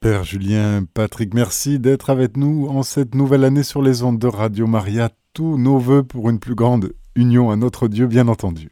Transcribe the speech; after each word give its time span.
Père 0.00 0.22
Julien, 0.22 0.84
Patrick, 0.94 1.34
merci 1.34 1.80
d'être 1.80 2.10
avec 2.10 2.36
nous 2.36 2.68
en 2.68 2.84
cette 2.84 3.16
nouvelle 3.16 3.42
année 3.42 3.64
sur 3.64 3.82
les 3.82 4.04
ondes 4.04 4.20
de 4.20 4.28
Radio 4.28 4.68
Maria. 4.68 5.10
Tous 5.32 5.58
nos 5.58 5.78
voeux 5.78 6.04
pour 6.04 6.30
une 6.30 6.38
plus 6.38 6.54
grande 6.54 6.92
union 7.16 7.50
à 7.50 7.56
notre 7.56 7.88
Dieu, 7.88 8.06
bien 8.06 8.28
entendu. 8.28 8.70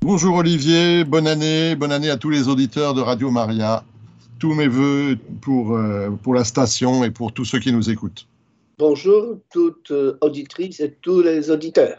Bonjour 0.00 0.36
Olivier, 0.36 1.02
bonne 1.02 1.26
année, 1.26 1.74
bonne 1.74 1.90
année 1.90 2.08
à 2.08 2.16
tous 2.16 2.30
les 2.30 2.46
auditeurs 2.46 2.94
de 2.94 3.00
Radio 3.00 3.32
Maria. 3.32 3.82
Tous 4.38 4.54
mes 4.54 4.68
voeux 4.68 5.18
pour, 5.40 5.76
euh, 5.76 6.08
pour 6.22 6.34
la 6.34 6.44
station 6.44 7.02
et 7.02 7.10
pour 7.10 7.32
tous 7.32 7.44
ceux 7.44 7.58
qui 7.58 7.72
nous 7.72 7.90
écoutent. 7.90 8.28
Bonjour 8.78 9.38
toutes 9.52 9.90
euh, 9.90 10.16
auditrices 10.20 10.78
et 10.78 10.92
tous 11.02 11.20
les 11.20 11.50
auditeurs. 11.50 11.98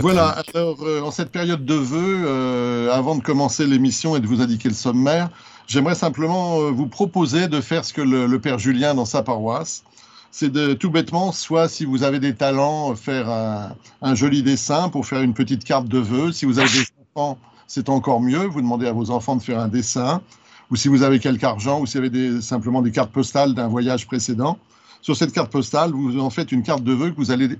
Voilà, 0.00 0.42
alors 0.54 0.78
euh, 0.82 1.02
en 1.02 1.10
cette 1.10 1.30
période 1.30 1.64
de 1.66 1.74
vœux, 1.74 2.24
euh, 2.26 2.90
avant 2.92 3.14
de 3.14 3.22
commencer 3.22 3.66
l'émission 3.66 4.16
et 4.16 4.20
de 4.20 4.26
vous 4.26 4.40
indiquer 4.40 4.68
le 4.68 4.74
sommaire, 4.74 5.28
j'aimerais 5.66 5.94
simplement 5.94 6.60
euh, 6.60 6.70
vous 6.70 6.86
proposer 6.86 7.46
de 7.46 7.60
faire 7.60 7.84
ce 7.84 7.92
que 7.92 8.00
le, 8.00 8.38
Père 8.38 8.58
Julien 8.58 8.94
dans 8.94 9.04
sa 9.04 9.22
paroisse. 9.22 9.84
C'est 10.30 10.50
de 10.50 10.72
tout 10.72 10.90
bêtement, 10.90 11.30
soit 11.30 11.68
si 11.68 11.84
vous 11.84 12.04
avez 12.04 12.20
des 12.20 12.34
talents, 12.34 12.96
faire 12.96 13.28
un, 13.28 14.14
joli 14.14 14.42
dessin 14.42 14.88
pour 14.88 15.04
faire 15.04 15.20
une 15.20 15.34
petite 15.34 15.62
carte 15.62 15.88
de 15.88 15.98
vœux. 15.98 16.32
Si 16.32 16.46
vous 16.46 16.58
avez 16.58 16.70
des 16.70 16.86
enfants, 17.14 17.36
c'est 17.66 17.90
encore 17.90 18.22
mieux. 18.22 18.46
Vous 18.46 18.62
demandez 18.62 18.86
à 18.86 18.92
vos 18.92 19.10
enfants 19.10 19.36
de 19.36 19.42
faire 19.42 19.60
un 19.60 19.68
dessin. 19.68 20.22
Ou 20.70 20.76
si 20.76 20.88
vous 20.88 21.02
avez 21.02 21.18
quelque 21.18 21.44
argent, 21.44 21.80
ou 21.80 21.86
si 21.86 21.98
vous 21.98 21.98
avez 21.98 22.08
des, 22.08 22.40
simplement 22.40 22.80
des 22.80 22.92
cartes 22.92 23.12
postales 23.12 23.52
d'un 23.52 23.68
voyage 23.68 24.06
précédent, 24.06 24.58
sur 25.02 25.16
cette 25.16 25.32
carte 25.32 25.50
postale, 25.50 25.90
vous 25.90 26.18
en 26.18 26.30
faites 26.30 26.52
une 26.52 26.62
carte 26.62 26.84
de 26.84 26.92
vœux 26.92 27.10
que 27.10 27.16
vous 27.16 27.32
allez, 27.32 27.58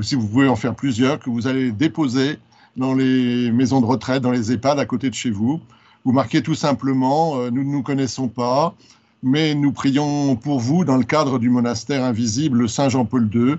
si 0.00 0.14
vous 0.14 0.26
pouvez 0.26 0.48
en 0.48 0.56
faire 0.56 0.74
plusieurs, 0.74 1.18
que 1.18 1.28
vous 1.28 1.48
allez 1.48 1.72
déposer 1.72 2.38
dans 2.76 2.94
les 2.94 3.50
maisons 3.50 3.80
de 3.80 3.86
retraite, 3.86 4.22
dans 4.22 4.30
les 4.30 4.52
EHPAD 4.52 4.78
à 4.78 4.86
côté 4.86 5.10
de 5.10 5.14
chez 5.14 5.30
vous. 5.30 5.60
Vous 6.04 6.12
marquez 6.12 6.42
tout 6.42 6.54
simplement, 6.54 7.36
euh, 7.36 7.50
nous 7.50 7.64
ne 7.64 7.70
nous 7.70 7.82
connaissons 7.82 8.28
pas, 8.28 8.74
mais 9.22 9.54
nous 9.54 9.72
prions 9.72 10.36
pour 10.36 10.60
vous 10.60 10.84
dans 10.84 10.96
le 10.96 11.04
cadre 11.04 11.38
du 11.38 11.50
monastère 11.50 12.04
invisible 12.04 12.68
Saint 12.68 12.88
Jean-Paul 12.88 13.28
II. 13.34 13.56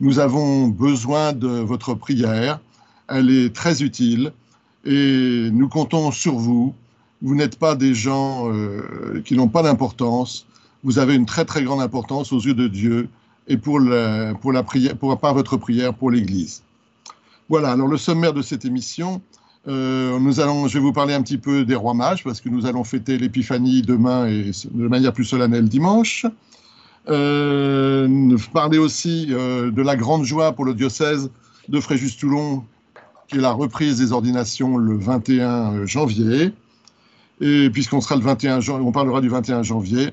Nous 0.00 0.18
avons 0.18 0.68
besoin 0.68 1.34
de 1.34 1.48
votre 1.48 1.94
prière, 1.94 2.60
elle 3.08 3.28
est 3.28 3.54
très 3.54 3.82
utile 3.82 4.32
et 4.86 5.50
nous 5.52 5.68
comptons 5.68 6.10
sur 6.12 6.36
vous. 6.36 6.74
Vous 7.20 7.34
n'êtes 7.34 7.58
pas 7.58 7.76
des 7.76 7.92
gens 7.92 8.50
euh, 8.50 9.20
qui 9.26 9.36
n'ont 9.36 9.48
pas 9.48 9.62
d'importance, 9.62 10.46
vous 10.84 10.98
avez 10.98 11.14
une 11.14 11.26
très 11.26 11.44
très 11.44 11.62
grande 11.62 11.80
importance 11.80 12.32
aux 12.32 12.40
yeux 12.40 12.54
de 12.54 12.68
Dieu 12.68 13.08
et 13.48 13.56
pour, 13.56 13.80
la, 13.80 14.34
pour 14.34 14.52
la 14.52 14.62
prière, 14.62 14.96
par 14.96 15.34
votre 15.34 15.56
prière 15.56 15.94
pour 15.94 16.10
l'Église. 16.10 16.62
Voilà, 17.48 17.72
alors 17.72 17.88
le 17.88 17.96
sommaire 17.96 18.32
de 18.32 18.42
cette 18.42 18.64
émission, 18.64 19.20
euh, 19.68 20.18
nous 20.18 20.40
allons, 20.40 20.68
je 20.68 20.74
vais 20.74 20.80
vous 20.80 20.92
parler 20.92 21.14
un 21.14 21.22
petit 21.22 21.36
peu 21.36 21.64
des 21.64 21.74
rois 21.74 21.94
mages 21.94 22.24
parce 22.24 22.40
que 22.40 22.48
nous 22.48 22.66
allons 22.66 22.84
fêter 22.84 23.18
l'épiphanie 23.18 23.82
demain 23.82 24.26
et 24.26 24.52
de 24.70 24.88
manière 24.88 25.12
plus 25.12 25.24
solennelle 25.24 25.68
dimanche. 25.68 26.26
Euh, 27.08 28.36
parler 28.52 28.78
aussi 28.78 29.28
euh, 29.30 29.70
de 29.70 29.82
la 29.82 29.96
grande 29.96 30.24
joie 30.24 30.52
pour 30.52 30.64
le 30.64 30.74
diocèse 30.74 31.30
de 31.68 31.80
Fréjus-Toulon, 31.80 32.64
qui 33.28 33.36
est 33.36 33.40
la 33.40 33.52
reprise 33.52 33.98
des 33.98 34.12
ordinations 34.12 34.76
le 34.76 34.96
21 34.96 35.86
janvier. 35.86 36.52
Et 37.40 37.70
puisqu'on 37.70 38.00
sera 38.00 38.16
le 38.16 38.22
21 38.22 38.60
on 38.68 38.92
parlera 38.92 39.20
du 39.20 39.28
21 39.28 39.62
janvier, 39.62 40.10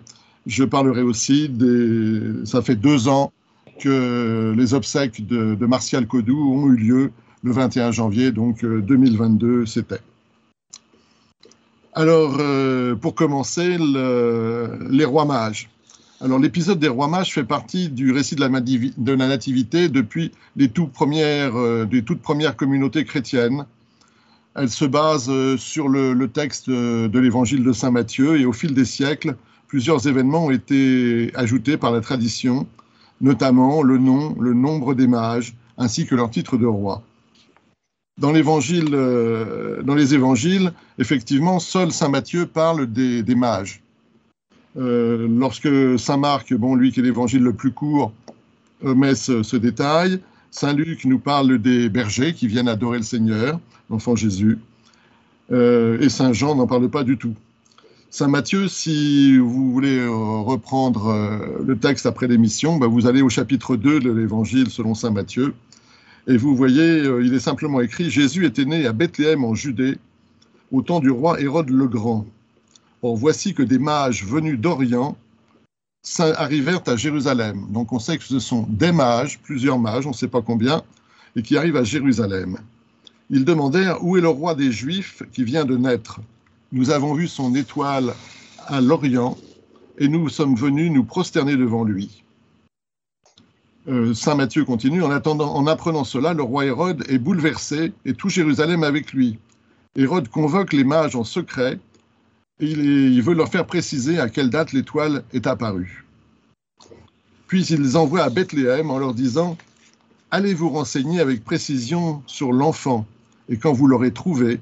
je 0.47 0.63
parlerai 0.63 1.01
aussi 1.01 1.49
des. 1.49 2.45
Ça 2.45 2.61
fait 2.61 2.75
deux 2.75 3.07
ans 3.07 3.31
que 3.79 4.53
les 4.57 4.73
obsèques 4.73 5.27
de, 5.27 5.65
Martial 5.65 6.07
Codou 6.07 6.53
ont 6.53 6.71
eu 6.71 6.77
lieu 6.77 7.11
le 7.43 7.51
21 7.51 7.91
janvier, 7.91 8.31
donc 8.31 8.65
2022, 8.65 9.47
euh, 9.47 9.65
c'était. 9.65 9.99
Alors, 11.93 12.37
euh, 12.39 12.95
pour 12.95 13.13
commencer, 13.13 13.77
les 13.77 15.05
rois 15.05 15.25
mages. 15.25 15.69
Alors, 16.19 16.39
l'épisode 16.39 16.79
des 16.79 16.87
rois 16.87 17.07
mages 17.07 17.33
fait 17.33 17.43
partie 17.43 17.89
du 17.89 18.11
récit 18.11 18.35
de 18.35 18.41
la, 18.41 19.27
nativité 19.27 19.87
depuis 19.89 20.31
les 20.55 20.69
toutes 20.69 20.91
premières, 20.91 21.55
euh, 21.55 21.85
toutes 22.05 22.21
premières 22.21 22.55
communautés 22.55 23.05
chrétiennes. 23.05 23.65
Elle 24.55 24.69
se 24.69 24.85
base 24.85 25.29
sur 25.57 25.87
le 25.87 26.27
texte 26.27 26.67
de 26.67 27.19
l'évangile 27.19 27.63
de 27.63 27.71
Saint 27.73 27.91
Matthieu 27.91 28.39
et 28.39 28.45
au 28.45 28.53
fil 28.53 28.73
des 28.73 28.85
siècles, 28.85 29.35
plusieurs 29.67 30.07
événements 30.07 30.45
ont 30.45 30.51
été 30.51 31.31
ajoutés 31.35 31.77
par 31.77 31.91
la 31.91 32.01
tradition, 32.01 32.67
notamment 33.21 33.83
le 33.83 33.97
nom, 33.97 34.35
le 34.39 34.53
nombre 34.53 34.93
des 34.93 35.07
mages, 35.07 35.55
ainsi 35.77 36.05
que 36.05 36.15
leur 36.15 36.29
titre 36.29 36.57
de 36.57 36.65
roi. 36.65 37.03
Dans, 38.17 38.33
euh, 38.33 39.95
les 39.95 40.13
évangiles, 40.15 40.73
effectivement, 40.97 41.59
seul 41.59 41.91
Saint 41.91 42.09
Matthieu 42.09 42.47
parle 42.47 42.87
des, 42.87 43.35
mages. 43.35 43.83
Euh, 44.75 45.27
lorsque 45.29 45.69
Saint 45.99 46.17
Marc, 46.17 46.53
bon, 46.53 46.75
lui 46.75 46.91
qui 46.91 47.01
est 47.01 47.03
l'évangile 47.03 47.43
le 47.43 47.53
plus 47.53 47.71
court, 47.71 48.11
met 48.83 49.15
ce, 49.15 49.55
détail, 49.55 50.19
Saint 50.51 50.73
Luc 50.73 51.05
nous 51.05 51.19
parle 51.19 51.59
des 51.59 51.89
bergers 51.89 52.33
qui 52.33 52.47
viennent 52.47 52.67
adorer 52.67 52.97
le 52.97 53.03
Seigneur, 53.03 53.59
l'enfant 53.89 54.15
Jésus, 54.15 54.57
euh, 55.51 55.99
et 55.99 56.09
Saint 56.09 56.33
Jean 56.33 56.55
n'en 56.55 56.67
parle 56.67 56.89
pas 56.89 57.03
du 57.03 57.17
tout. 57.17 57.35
Saint 58.17 58.29
Matthieu, 58.29 58.67
si 58.67 59.37
vous 59.37 59.71
voulez 59.71 59.99
euh, 59.99 60.09
reprendre 60.09 61.09
euh, 61.09 61.63
le 61.63 61.77
texte 61.77 62.07
après 62.07 62.25
l'émission, 62.25 62.77
bah, 62.77 62.87
vous 62.87 63.05
allez 63.05 63.21
au 63.21 63.29
chapitre 63.29 63.75
2 63.75 63.99
de 63.99 64.09
l'Évangile 64.09 64.71
selon 64.71 64.95
Saint 64.95 65.11
Matthieu. 65.11 65.53
Et 66.25 66.35
vous 66.35 66.55
voyez, 66.55 66.81
euh, 66.81 67.23
il 67.23 67.35
est 67.35 67.39
simplement 67.39 67.79
écrit 67.79 68.09
Jésus 68.09 68.47
était 68.47 68.65
né 68.65 68.87
à 68.87 68.91
Bethléem 68.91 69.45
en 69.45 69.53
Judée, 69.53 69.99
au 70.71 70.81
temps 70.81 70.99
du 70.99 71.11
roi 71.11 71.39
Hérode 71.39 71.69
le 71.69 71.87
Grand. 71.87 72.25
Or, 73.03 73.15
voici 73.15 73.53
que 73.53 73.61
des 73.61 73.77
mages 73.77 74.25
venus 74.25 74.59
d'Orient 74.59 75.15
arrivèrent 76.19 76.81
à 76.87 76.95
Jérusalem. 76.95 77.67
Donc, 77.69 77.93
on 77.93 77.99
sait 77.99 78.17
que 78.17 78.23
ce 78.23 78.39
sont 78.39 78.65
des 78.67 78.91
mages, 78.91 79.37
plusieurs 79.43 79.77
mages, 79.77 80.07
on 80.07 80.09
ne 80.09 80.15
sait 80.15 80.27
pas 80.27 80.41
combien, 80.41 80.81
et 81.35 81.43
qui 81.43 81.55
arrivent 81.55 81.77
à 81.77 81.83
Jérusalem. 81.83 82.57
Ils 83.29 83.45
demandèrent 83.45 84.03
Où 84.03 84.17
est 84.17 84.21
le 84.21 84.29
roi 84.29 84.55
des 84.55 84.71
Juifs 84.71 85.21
qui 85.31 85.43
vient 85.43 85.65
de 85.65 85.77
naître? 85.77 86.19
Nous 86.71 86.89
avons 86.89 87.13
vu 87.13 87.27
son 87.27 87.55
étoile 87.55 88.13
à 88.67 88.81
l'Orient 88.81 89.37
et 89.97 90.07
nous 90.07 90.29
sommes 90.29 90.55
venus 90.55 90.91
nous 90.91 91.03
prosterner 91.03 91.55
devant 91.55 91.83
lui. 91.83 92.23
Euh, 93.87 94.13
Saint 94.13 94.35
Matthieu 94.35 94.65
continue, 94.65 95.01
en, 95.01 95.11
attendant, 95.11 95.55
en 95.55 95.65
apprenant 95.65 96.03
cela, 96.03 96.33
le 96.33 96.43
roi 96.43 96.65
Hérode 96.65 97.05
est 97.07 97.19
bouleversé 97.19 97.93
et 98.05 98.13
tout 98.13 98.29
Jérusalem 98.29 98.83
avec 98.83 99.13
lui. 99.13 99.39
Hérode 99.95 100.27
convoque 100.27 100.73
les 100.73 100.83
mages 100.83 101.15
en 101.15 101.23
secret 101.23 101.79
et 102.59 102.65
il, 102.65 102.83
il 102.83 103.21
veut 103.21 103.33
leur 103.33 103.49
faire 103.49 103.65
préciser 103.65 104.19
à 104.19 104.29
quelle 104.29 104.49
date 104.49 104.73
l'étoile 104.73 105.23
est 105.31 105.47
apparue. 105.47 106.05
Puis 107.47 107.65
il 107.67 107.81
les 107.81 107.95
envoie 107.95 108.23
à 108.23 108.29
Bethléem 108.29 108.91
en 108.91 108.99
leur 108.99 109.13
disant 109.13 109.57
Allez 110.29 110.53
vous 110.53 110.69
renseigner 110.69 111.21
avec 111.21 111.45
précision 111.45 112.21
sur 112.27 112.51
l'enfant, 112.51 113.05
et 113.47 113.55
quand 113.55 113.71
vous 113.71 113.87
l'aurez 113.87 114.11
trouvé, 114.11 114.59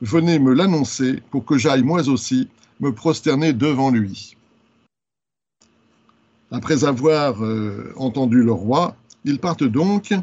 venez 0.00 0.38
me 0.38 0.52
l'annoncer 0.52 1.22
pour 1.30 1.44
que 1.44 1.58
j'aille 1.58 1.82
moi 1.82 2.08
aussi 2.08 2.48
me 2.80 2.92
prosterner 2.92 3.52
devant 3.52 3.90
lui. 3.90 4.36
Après 6.50 6.84
avoir 6.84 7.42
euh, 7.44 7.92
entendu 7.96 8.42
le 8.42 8.52
roi, 8.52 8.94
ils 9.24 9.38
partent 9.38 9.64
donc 9.64 10.14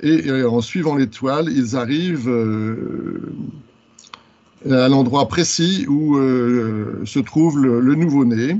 et 0.00 0.28
euh, 0.28 0.50
en 0.50 0.60
suivant 0.60 0.96
l'étoile, 0.96 1.48
ils 1.50 1.76
arrivent 1.76 2.28
euh, 2.28 3.32
à 4.68 4.88
l'endroit 4.88 5.28
précis 5.28 5.86
où 5.88 6.16
se 6.16 7.18
trouve 7.18 7.58
le, 7.58 7.94
nouveau-né. 7.94 8.58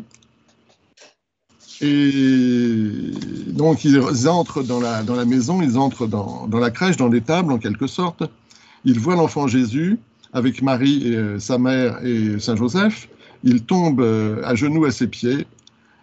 Et 1.80 3.10
donc 3.48 3.84
ils 3.84 4.28
entrent 4.28 4.62
dans 4.62 4.80
la, 4.80 5.02
dans 5.02 5.16
la 5.16 5.24
maison, 5.24 5.60
ils 5.60 5.76
entrent 5.76 6.06
dans, 6.06 6.46
dans 6.46 6.60
la 6.60 6.70
crèche, 6.70 6.96
dans 6.96 7.08
l'étable 7.08 7.52
en 7.52 7.58
quelque 7.58 7.86
sorte. 7.86 8.22
Ils 8.84 8.98
voient 8.98 9.16
l'enfant 9.16 9.46
Jésus 9.46 9.98
avec 10.34 10.62
Marie, 10.62 11.08
et, 11.08 11.16
euh, 11.16 11.38
sa 11.38 11.56
mère 11.56 12.04
et 12.04 12.38
Saint 12.38 12.56
Joseph. 12.56 13.08
Ils 13.44 13.64
tombent 13.64 14.00
euh, 14.00 14.42
à 14.44 14.54
genoux 14.54 14.84
à 14.84 14.90
ses 14.90 15.06
pieds, 15.06 15.46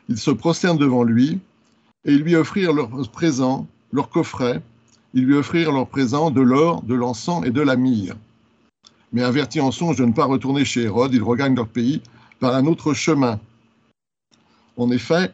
ils 0.10 0.18
se 0.18 0.32
prosternent 0.32 0.78
devant 0.78 1.04
lui 1.04 1.40
et 2.06 2.16
lui 2.16 2.36
offrirent 2.36 2.74
leurs 2.74 2.90
présents, 3.12 3.68
leurs 3.92 4.10
coffrets, 4.10 4.62
ils 5.14 5.26
lui 5.26 5.36
offrirent 5.36 5.72
leurs 5.72 5.88
présents 5.88 6.32
de 6.32 6.42
l'or, 6.42 6.82
de 6.84 6.96
l'encens 6.96 7.46
et 7.46 7.52
de 7.52 7.62
la 7.62 7.76
myrrhe. 7.76 8.16
Mais 9.12 9.22
avertis 9.22 9.60
en 9.60 9.72
songe 9.72 9.98
de 9.98 10.06
ne 10.06 10.14
pas 10.14 10.26
retourner 10.26 10.64
chez 10.64 10.84
Hérode, 10.84 11.14
ils 11.14 11.22
regagnent 11.22 11.56
leur 11.56 11.68
pays 11.68 12.02
par 12.40 12.56
un 12.56 12.66
autre 12.66 12.94
chemin. 12.94 13.40
En 14.78 14.90
effet, 14.90 15.34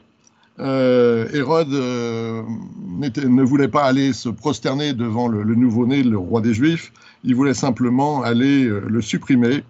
euh, 0.60 1.28
Hérode 1.32 1.70
ne 1.70 3.44
voulait 3.44 3.68
pas 3.68 3.84
aller 3.84 4.14
se 4.14 4.30
prosterner 4.30 4.94
devant 4.94 5.28
le 5.28 5.44
nouveau-né, 5.54 6.02
le 6.02 6.18
roi 6.18 6.42
des 6.42 6.56
Juifs, 6.56 6.92
il 7.28 7.36
voulait 7.36 7.54
simplement 7.54 8.24
aller 8.24 8.66
euh, 8.66 8.82
le 8.88 9.02
supprimer 9.02 9.64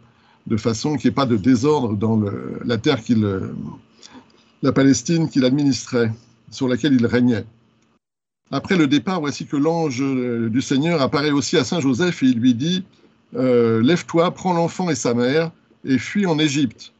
de 0.45 0.57
façon 0.57 0.95
qu'il 0.95 1.09
n'y 1.09 1.13
ait 1.13 1.15
pas 1.15 1.25
de 1.25 1.35
désordre 1.35 1.97
dans 1.97 2.21
la 2.63 2.77
terre 2.77 3.03
qu'il, 3.03 3.25
euh, 3.25 3.51
la 4.61 4.71
Palestine 4.71 5.27
qu'il 5.27 5.43
administrait, 5.43 6.13
sur 6.51 6.69
laquelle 6.69 6.93
il 6.93 7.05
régnait. 7.05 7.45
Après 8.51 8.77
le 8.77 8.87
départ, 8.87 9.19
voici 9.19 9.45
que 9.45 9.57
l'ange 9.57 10.01
euh, 10.01 10.49
du 10.49 10.61
Seigneur 10.61 11.01
apparaît 11.01 11.31
aussi 11.31 11.57
à 11.57 11.65
Saint 11.65 11.81
Joseph 11.81 12.23
et 12.23 12.27
il 12.27 12.39
lui 12.39 12.53
dit 12.53 12.85
Lève-toi, 13.33 14.31
prends 14.31 14.53
l'enfant 14.53 14.89
et 14.89 14.95
sa 14.95 15.13
mère 15.13 15.51
et 15.83 15.97
fuis 15.97 16.25
en 16.25 16.39
Égypte. 16.39 16.93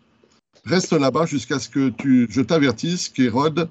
Reste 0.65 0.92
là-bas 0.92 1.25
jusqu'à 1.25 1.57
ce 1.57 1.69
que 1.69 1.94
je 2.30 2.42
t'avertisse 2.42 3.07
qu'Hérode 3.07 3.69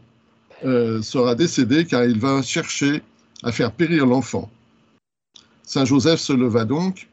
sera 0.62 1.34
décédé 1.34 1.84
car 1.84 2.04
il 2.04 2.18
va 2.18 2.40
chercher 2.40 3.02
à 3.42 3.52
faire 3.52 3.72
périr 3.72 4.06
l'enfant. 4.06 4.50
Saint 5.66 5.84
Joseph 5.84 6.20
se 6.20 6.32
leva 6.32 6.64
donc, 6.64 7.08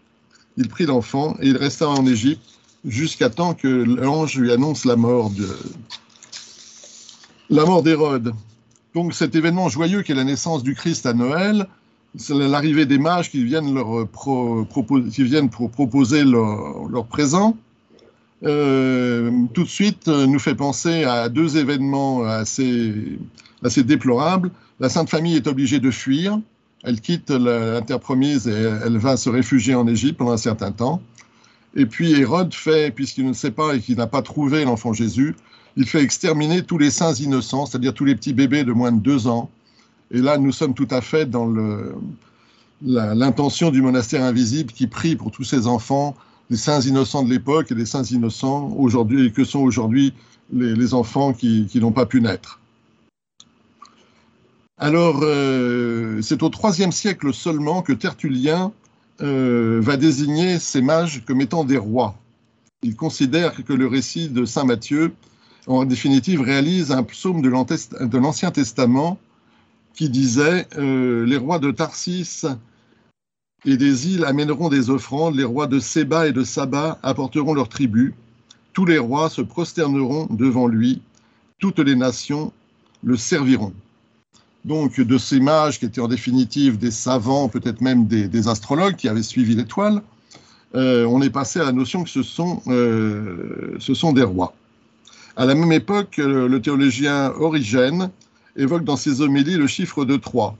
il 0.57 0.69
prit 0.69 0.85
l'enfant 0.85 1.35
et 1.41 1.49
il 1.49 1.57
resta 1.57 1.89
en 1.89 2.05
Égypte 2.05 2.43
jusqu'à 2.85 3.29
temps 3.29 3.55
que 3.55 3.67
l'ange 3.67 4.37
lui 4.37 4.51
annonce 4.51 4.85
la 4.85 4.95
mort 4.95 5.31
de 5.31 5.49
la 7.49 7.65
mort 7.65 7.81
d'Hérode. 7.83 8.33
Donc 8.93 9.15
cet 9.15 9.35
événement 9.35 9.69
joyeux 9.69 10.03
qui 10.03 10.11
est 10.11 10.15
la 10.15 10.23
naissance 10.23 10.63
du 10.63 10.75
Christ 10.75 11.07
à 11.07 11.13
Noël, 11.13 11.67
l'arrivée 12.29 12.85
des 12.85 12.99
mages 12.99 13.31
qui 13.31 13.43
viennent, 13.43 13.73
leur 13.73 14.07
qui 15.11 15.23
viennent 15.23 15.49
pour 15.49 15.71
proposer 15.71 16.23
leur, 16.23 17.05
présent, 17.09 17.57
euh, 18.43 19.31
tout 19.53 19.63
de 19.63 19.69
suite 19.69 20.07
euh, 20.09 20.27
nous 20.27 20.37
fait 20.37 20.53
penser 20.53 21.05
à 21.05 21.29
deux 21.29 21.57
événements 21.57 22.23
assez 22.23 23.17
déplorables. 23.77 24.51
La 24.79 24.89
Sainte 24.89 25.09
Famille 25.09 25.37
est 25.37 25.47
obligée 25.47 25.79
de 25.79 25.89
fuir. 25.89 26.39
Elle 26.83 26.99
quitte 26.99 27.29
l'interpromise 27.29 28.47
et 28.47 28.51
elle 28.85 28.97
va 28.97 29.17
se 29.17 29.29
réfugier 29.29 29.75
en 29.75 29.87
Égypte 29.87 30.17
pendant 30.17 30.33
un 30.33 30.37
certain 30.37 30.71
temps. 30.71 31.01
Et 31.75 31.85
puis 31.85 32.11
Hérode 32.11 32.53
fait, 32.53 32.93
puisqu'il 32.93 33.25
ne 33.25 33.33
sait 33.33 33.51
pas 33.51 33.75
et 33.75 33.79
qu'il 33.79 33.97
n'a 33.97 34.07
pas 34.07 34.21
trouvé 34.21 34.63
l'enfant 34.65 34.93
Jésus, 34.93 35.35
il 35.75 35.87
fait 35.87 36.03
exterminer 36.03 36.61
tous 36.61 36.77
les 36.77 36.91
saints 36.91 37.13
innocents, 37.13 37.65
c'est-à-dire 37.65 37.93
tous 37.93 38.05
les 38.05 38.15
petits 38.15 38.33
bébés 38.33 38.63
de 38.63 38.73
moins 38.73 38.91
de 38.91 38.99
deux 38.99 39.27
ans. 39.27 39.49
Et 40.11 40.19
là, 40.19 40.37
nous 40.37 40.51
sommes 40.51 40.75
tout 40.75 40.87
à 40.91 41.01
fait 41.01 41.25
dans 41.25 41.51
l'intention 42.81 43.71
du 43.71 43.81
monastère 43.81 44.23
invisible 44.23 44.71
qui 44.71 44.87
prie 44.87 45.15
pour 45.15 45.31
tous 45.31 45.43
ces 45.43 45.65
enfants 45.65 46.15
les 46.49 46.57
saints 46.57 46.81
innocents 46.81 47.23
de 47.23 47.29
l'époque 47.29 47.71
et 47.71 47.75
les 47.75 47.85
saints 47.85 48.03
innocents 48.03 48.73
aujourd'hui, 48.77 49.27
et 49.27 49.31
que 49.31 49.43
sont 49.43 49.59
aujourd'hui 49.59 50.13
les, 50.51 50.93
enfants 50.93 51.33
qui, 51.33 51.67
n'ont 51.75 51.91
pas 51.91 52.05
pu 52.05 52.21
naître. 52.21 52.59
Alors, 54.77 55.19
euh, 55.21 56.19
c'est 56.21 56.41
au 56.41 56.49
IIIe 56.49 56.91
siècle 56.91 57.31
seulement 57.31 57.83
que 57.83 57.93
Tertullien 57.93 58.71
euh, 59.21 59.79
va 59.81 59.97
désigner 59.97 60.57
ces 60.57 60.81
mages 60.81 61.23
comme 61.25 61.41
étant 61.41 61.63
des 61.63 61.77
rois. 61.77 62.15
Il 62.81 62.95
considère 62.95 63.63
que 63.63 63.73
le 63.73 63.85
récit 63.85 64.29
de 64.29 64.45
Saint 64.45 64.65
Matthieu, 64.65 65.13
en 65.67 65.85
définitive, 65.85 66.41
réalise 66.41 66.91
un 66.91 67.03
psaume 67.03 67.41
de 67.41 68.17
l'Ancien 68.17 68.51
Testament 68.51 69.19
qui 69.93 70.09
disait 70.09 70.67
euh, 70.77 71.23
Les 71.25 71.37
rois 71.37 71.59
de 71.59 71.69
Tarsis 71.69 72.45
et 73.65 73.77
des 73.77 74.07
îles 74.11 74.25
amèneront 74.25 74.69
des 74.69 74.89
offrandes, 74.89 75.35
les 75.35 75.43
rois 75.43 75.67
de 75.67 75.79
Séba 75.79 76.27
et 76.27 76.33
de 76.33 76.43
Saba 76.43 76.99
apporteront 77.03 77.53
leurs 77.53 77.69
tribus, 77.69 78.13
tous 78.73 78.85
les 78.85 78.97
rois 78.97 79.29
se 79.29 79.41
prosterneront 79.41 80.27
devant 80.31 80.67
lui, 80.67 81.01
toutes 81.59 81.79
les 81.79 81.95
nations 81.95 82.51
le 83.03 83.15
serviront. 83.15 83.73
Donc 84.65 84.99
de 84.99 85.17
ces 85.17 85.39
mages 85.39 85.79
qui 85.79 85.85
étaient 85.85 86.01
en 86.01 86.07
définitive 86.07 86.77
des 86.77 86.91
savants, 86.91 87.49
peut-être 87.49 87.81
même 87.81 88.05
des, 88.07 88.47
astrologues 88.47 88.95
qui 88.95 89.09
avaient 89.09 89.23
suivi 89.23 89.55
l'étoile, 89.55 90.01
euh, 90.75 91.05
on 91.05 91.21
est 91.21 91.29
passé 91.29 91.59
à 91.59 91.65
la 91.65 91.71
notion 91.71 92.03
que 92.03 92.09
ce 92.09 92.23
sont, 92.23 92.61
euh, 92.67 93.75
ce 93.79 93.93
sont 93.93 94.13
des 94.13 94.23
rois. 94.23 94.53
À 95.35 95.45
la 95.45 95.55
même 95.55 95.71
époque, 95.71 96.17
le 96.17 96.59
théologien 96.59 97.31
Origène 97.39 98.09
évoque 98.55 98.83
dans 98.83 98.97
ses 98.97 99.21
homélies 99.21 99.55
le 99.55 99.67
chiffre 99.67 100.05
de 100.05 100.15
trois. 100.15 100.55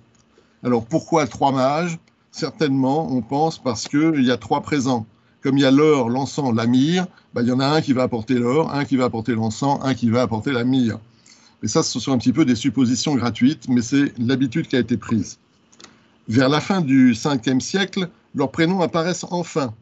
Alors 0.63 0.85
pourquoi 0.85 1.27
trois 1.27 1.51
mages? 1.51 1.97
Certainement, 2.31 3.11
on 3.11 3.21
pense 3.21 3.59
parce 3.59 3.88
qu'il 3.88 4.23
y 4.23 4.31
a 4.31 4.38
trois 4.38 4.61
présents. 4.61 5.05
Comme 5.41 5.57
il 5.57 5.61
y 5.61 5.65
a 5.65 5.71
l'or, 5.71 6.09
l'encens, 6.09 6.55
la 6.55 6.65
myrrhe, 6.65 7.05
bah, 7.33 7.41
il 7.41 7.50
y 7.50 7.51
en 7.51 7.59
a 7.59 7.67
un 7.67 7.81
qui 7.81 7.94
va 7.94 8.03
apporter 8.03 8.35
l'or, 8.35 8.73
un 8.73 8.85
qui 8.85 8.95
va 8.95 9.05
apporter 9.05 9.33
l'encens, 9.35 9.79
un 9.83 9.94
qui 9.94 10.09
va 10.09 10.21
apporter 10.21 10.51
la 10.51 10.63
myrrhe. 10.63 11.00
Et 11.63 11.68
ça, 11.68 11.81
ce 11.81 11.98
sont 12.00 12.12
un 12.12 12.18
petit 12.18 12.33
peu 12.33 12.44
des 12.44 12.56
suppositions 12.56 13.15
gratuites, 13.15 13.69
mais 13.69 13.81
c'est 13.81 14.12
l'habitude 14.19 14.68
qui 14.68 14.75
a 14.75 14.80
été 14.80 14.98
prise. 14.98 15.39
Vers 16.27 16.50
la 16.50 16.60
fin 16.60 16.81
du 16.81 17.13
5e 17.13 17.62
siècle, 17.62 18.10
leurs 18.36 18.51
prénoms 18.51 18.81
apparaissent 18.81 19.25
enfin. 19.31 19.74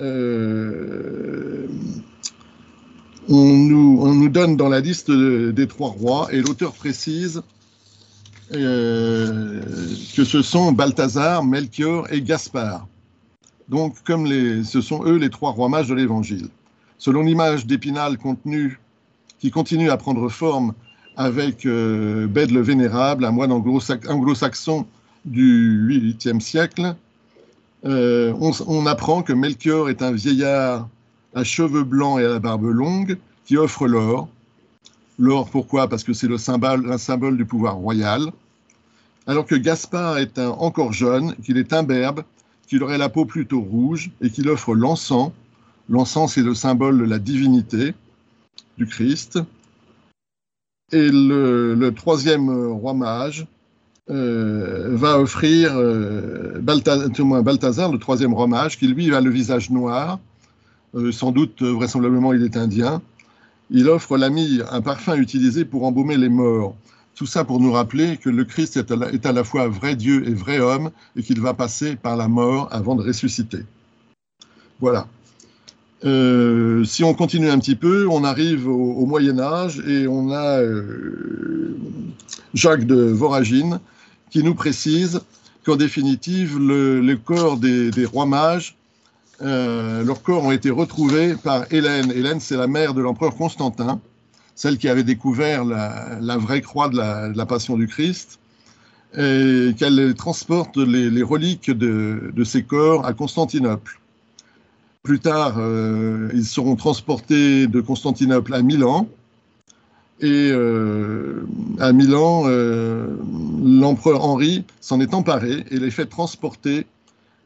Euh, 0.00 1.68
on, 3.28 3.56
nous, 3.56 3.98
on, 4.02 4.14
nous, 4.14 4.28
donne 4.28 4.56
dans 4.56 4.68
la 4.68 4.80
liste 4.80 5.12
des 5.12 5.66
trois 5.68 5.90
rois, 5.90 6.28
et 6.32 6.40
l'auteur 6.40 6.72
précise 6.72 7.42
euh, 8.52 9.62
que 10.16 10.24
ce 10.24 10.42
sont 10.42 10.72
Balthazar, 10.72 11.44
Melchior 11.44 12.12
et 12.12 12.20
Gaspard. 12.20 12.88
Donc, 13.68 14.02
comme 14.02 14.26
les, 14.26 14.64
ce 14.64 14.80
sont 14.80 15.04
eux 15.06 15.16
les 15.16 15.30
trois 15.30 15.52
rois 15.52 15.68
mages 15.68 15.88
de 15.88 15.94
l'Évangile. 15.94 16.48
Selon 16.98 17.22
l'image 17.22 17.64
d'Épinal 17.64 18.18
contenue, 18.18 18.80
qui 19.44 19.50
continue 19.50 19.90
à 19.90 19.98
prendre 19.98 20.30
forme 20.30 20.72
avec 21.18 21.66
euh, 21.66 22.26
Bède 22.26 22.50
le 22.50 22.62
Vénérable, 22.62 23.26
un 23.26 23.30
moine 23.30 23.52
anglo-saxon 23.52 24.86
du 25.26 26.16
8e 26.18 26.40
siècle, 26.40 26.96
euh, 27.84 28.32
on, 28.40 28.86
apprend 28.86 29.22
que 29.22 29.34
Melchior 29.34 29.90
est 29.90 30.00
un 30.00 30.12
vieillard 30.12 30.88
à 31.34 31.44
cheveux 31.44 31.84
blancs 31.84 32.18
et 32.20 32.24
à 32.24 32.28
la 32.30 32.38
barbe 32.38 32.64
longue 32.64 33.18
qui 33.44 33.58
offre 33.58 33.86
l'or, 33.86 34.30
L'or, 35.18 35.50
pourquoi? 35.50 35.88
Parce 35.88 36.04
que 36.04 36.14
c'est 36.14 36.26
le 36.26 36.38
symbole, 36.38 36.90
un 36.90 36.96
symbole 36.96 37.36
du 37.36 37.44
pouvoir 37.44 37.74
royal. 37.74 38.32
Alors 39.26 39.44
que 39.44 39.56
Gaspard 39.56 40.16
est 40.16 40.38
encore 40.38 40.94
jeune, 40.94 41.36
qu'il 41.44 41.58
est 41.58 41.74
imberbe, 41.74 42.24
qu'il 42.66 42.82
aurait 42.82 42.96
la 42.96 43.10
peau 43.10 43.26
plutôt 43.26 43.60
rouge 43.60 44.10
et 44.22 44.30
qu'il 44.30 44.48
offre 44.48 44.74
l'encens. 44.74 45.32
L'encens, 45.90 46.32
c'est 46.32 46.42
le 46.42 46.54
symbole 46.54 46.96
de 46.96 47.04
la 47.04 47.18
divinité 47.18 47.92
du 48.78 48.86
Christ. 48.86 49.38
Et 50.92 51.10
le, 51.10 51.90
troisième 51.90 52.48
roi 52.72 52.94
mage 52.94 53.46
euh, 54.10 54.94
va 54.94 55.18
offrir 55.18 55.72
euh, 55.74 56.60
Balthazar, 56.60 57.90
le 57.90 57.98
troisième 57.98 58.34
roi 58.34 58.46
mage, 58.46 58.78
qui 58.78 58.86
lui 58.86 59.14
a 59.14 59.20
le 59.20 59.30
visage 59.30 59.70
noir. 59.70 60.18
Euh, 60.94 61.10
sans 61.10 61.32
doute, 61.32 61.62
vraisemblablement, 61.62 62.32
il 62.32 62.44
est 62.44 62.56
indien 62.56 63.02
il 63.70 63.88
offre 63.88 64.16
l'ami, 64.16 64.60
un 64.70 64.82
parfum 64.82 65.16
utilisé 65.16 65.64
pour 65.64 65.84
embaumer 65.84 66.16
les 66.16 66.28
morts. 66.28 66.76
Tout 67.14 67.26
ça 67.26 67.44
pour 67.44 67.60
nous 67.60 67.72
rappeler 67.72 68.16
que 68.16 68.28
le 68.28 68.44
Christ 68.44 68.76
est 68.76 69.26
à 69.26 69.32
la, 69.32 69.44
fois 69.44 69.68
vrai 69.68 69.94
Dieu 69.94 70.28
et 70.28 70.34
vrai 70.34 70.58
homme 70.58 70.90
et 71.16 71.22
qu'il 71.22 71.40
va 71.40 71.54
passer 71.54 71.96
par 71.96 72.16
la 72.16 72.28
mort 72.28 72.68
avant 72.72 72.96
de 72.96 73.02
ressusciter. 73.02 73.64
Voilà. 74.80 75.06
Euh, 76.04 76.84
si 76.84 77.02
on 77.02 77.14
continue 77.14 77.48
un 77.48 77.58
petit 77.58 77.76
peu, 77.76 78.06
on 78.08 78.24
arrive 78.24 78.68
au, 78.68 79.06
Moyen 79.06 79.38
Âge 79.38 79.82
et 79.86 80.06
on 80.06 80.30
a 80.30 80.60
euh, 80.60 81.76
Jacques 82.52 82.84
de 82.84 82.96
Voragine 82.96 83.80
qui 84.30 84.42
nous 84.42 84.54
précise 84.54 85.20
qu'en 85.64 85.76
définitive, 85.76 86.58
le, 86.58 87.14
corps 87.14 87.56
des, 87.56 87.90
rois 88.04 88.26
mages 88.26 88.76
euh, 89.42 90.04
leurs 90.04 90.22
corps 90.22 90.44
ont 90.44 90.52
été 90.52 90.70
retrouvés 90.70 91.34
par 91.34 91.64
Hélène. 91.72 92.12
Hélène, 92.12 92.38
c'est 92.38 92.56
la 92.56 92.66
mère 92.66 92.94
de 92.94 93.00
l'empereur 93.00 93.34
Constantin, 93.34 94.00
celle 94.54 94.78
qui 94.78 94.88
avait 94.88 95.02
découvert 95.02 95.64
la, 95.64 96.36
vraie 96.36 96.60
croix 96.60 96.88
de 96.88 96.96
la, 97.36 97.46
Passion 97.46 97.76
du 97.76 97.88
Christ, 97.88 98.38
et 99.16 99.74
qu'elle 99.76 100.14
transporte 100.14 100.76
les, 100.76 101.22
reliques 101.22 101.70
de, 101.70 102.44
ces 102.44 102.62
corps 102.62 103.06
à 103.06 103.12
Constantinople. 103.12 104.00
Plus 105.04 105.20
tard, 105.20 105.54
euh, 105.58 106.28
ils 106.34 106.44
seront 106.46 106.74
transportés 106.74 107.68
de 107.68 107.80
Constantinople 107.80 108.52
à 108.54 108.62
Milan. 108.62 109.06
Et 110.20 110.50
euh, 110.50 111.46
à 111.78 111.92
Milan, 111.92 112.44
l'empereur 113.62 114.24
Henri 114.24 114.64
s'en 114.80 115.00
est 115.00 115.14
emparé 115.14 115.64
et 115.70 115.78
les 115.78 115.90
fait 115.90 116.06
transporter 116.06 116.86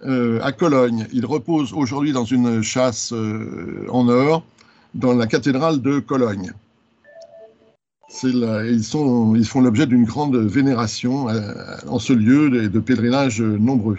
euh, 0.07 0.39
à 0.43 0.53
Cologne. 0.53 1.09
Il 1.13 1.27
repose 1.27 1.73
aujourd'hui 1.73 2.13
dans 2.13 2.25
une 2.25 2.63
chasse 2.63 3.13
euh, 3.13 3.85
en 3.91 4.09
or 4.09 4.45
dans 4.95 5.13
la 5.13 5.27
cathédrale 5.27 5.83
de 5.83 5.99
Cologne. 5.99 6.53
ils, 8.23 8.85
font 8.85 9.61
l'objet 9.61 9.87
d'une 9.87 10.05
grande 10.05 10.37
vénération 10.37 11.29
euh, 11.29 11.53
en 11.89 11.99
ce 11.99 12.13
lieu 12.13 12.63
et 12.63 12.69
de 12.69 12.79
pèlerinages 12.79 13.43
nombreux. 13.43 13.99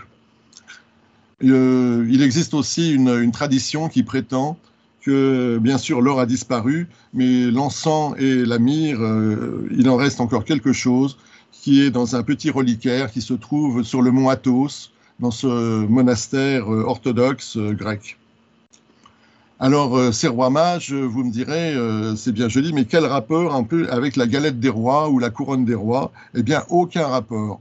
Il 1.41 2.22
existe 2.22 2.53
aussi 2.53 2.93
une, 2.93 3.31
tradition 3.31 3.88
qui 3.89 4.03
prétend 4.03 4.58
que, 5.01 5.58
bien 5.60 5.77
sûr, 5.77 6.01
l'or 6.01 6.19
a 6.19 6.25
disparu, 6.25 6.88
mais 7.13 7.50
l'encens 7.50 8.15
et 8.17 8.43
la 8.46 8.60
myrrhe, 8.60 9.67
il 9.72 9.89
en 9.89 9.96
reste 9.96 10.19
encore 10.19 10.43
quelque 10.43 10.74
chose 10.74 11.17
qui 11.51 11.81
est 11.81 11.91
dans 11.91 12.15
un 12.15 12.24
petit 12.24 12.50
reliquaire 12.50 13.12
qui 13.12 13.22
se 13.22 13.34
trouve 13.34 13.84
sur 13.84 14.01
le 14.01 14.12
mont 14.12 14.29
Athos, 14.29 14.91
dans 15.19 15.31
ce 15.31 15.86
monastère 15.88 16.74
euh, 16.74 16.84
orthodoxe 16.84 17.58
euh, 17.58 17.74
grec. 17.74 18.17
Alors, 19.60 19.98
euh, 19.98 20.12
ces 20.13 20.29
rois 20.29 20.50
mages, 20.50 20.93
vous 20.93 21.25
me 21.25 21.31
direz, 21.31 21.75
c'est 22.15 22.31
bien 22.31 22.48
joli, 22.48 22.72
mais 22.72 22.86
quel 22.86 23.05
rapport 23.05 23.53
un 23.53 23.63
peu 23.63 23.89
avec 23.91 24.15
la 24.15 24.25
galette 24.25 24.60
des 24.60 24.69
rois 24.69 25.10
ou 25.10 25.19
la 25.19 25.29
couronne 25.29 25.65
des 25.65 25.75
rois? 25.75 26.13
Eh 26.34 26.43
bien, 26.43 26.63
aucun 26.69 27.08
rapport. 27.08 27.60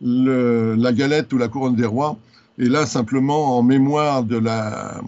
la 0.00 0.92
galette 0.92 1.32
ou 1.32 1.38
la 1.38 1.48
couronne 1.48 1.74
des 1.74 1.86
rois 1.86 2.16
est 2.60 2.68
là 2.68 2.86
simplement 2.86 3.58
en 3.58 3.62
mémoire 3.62 4.22
de 4.22 4.36
la, 4.36 5.00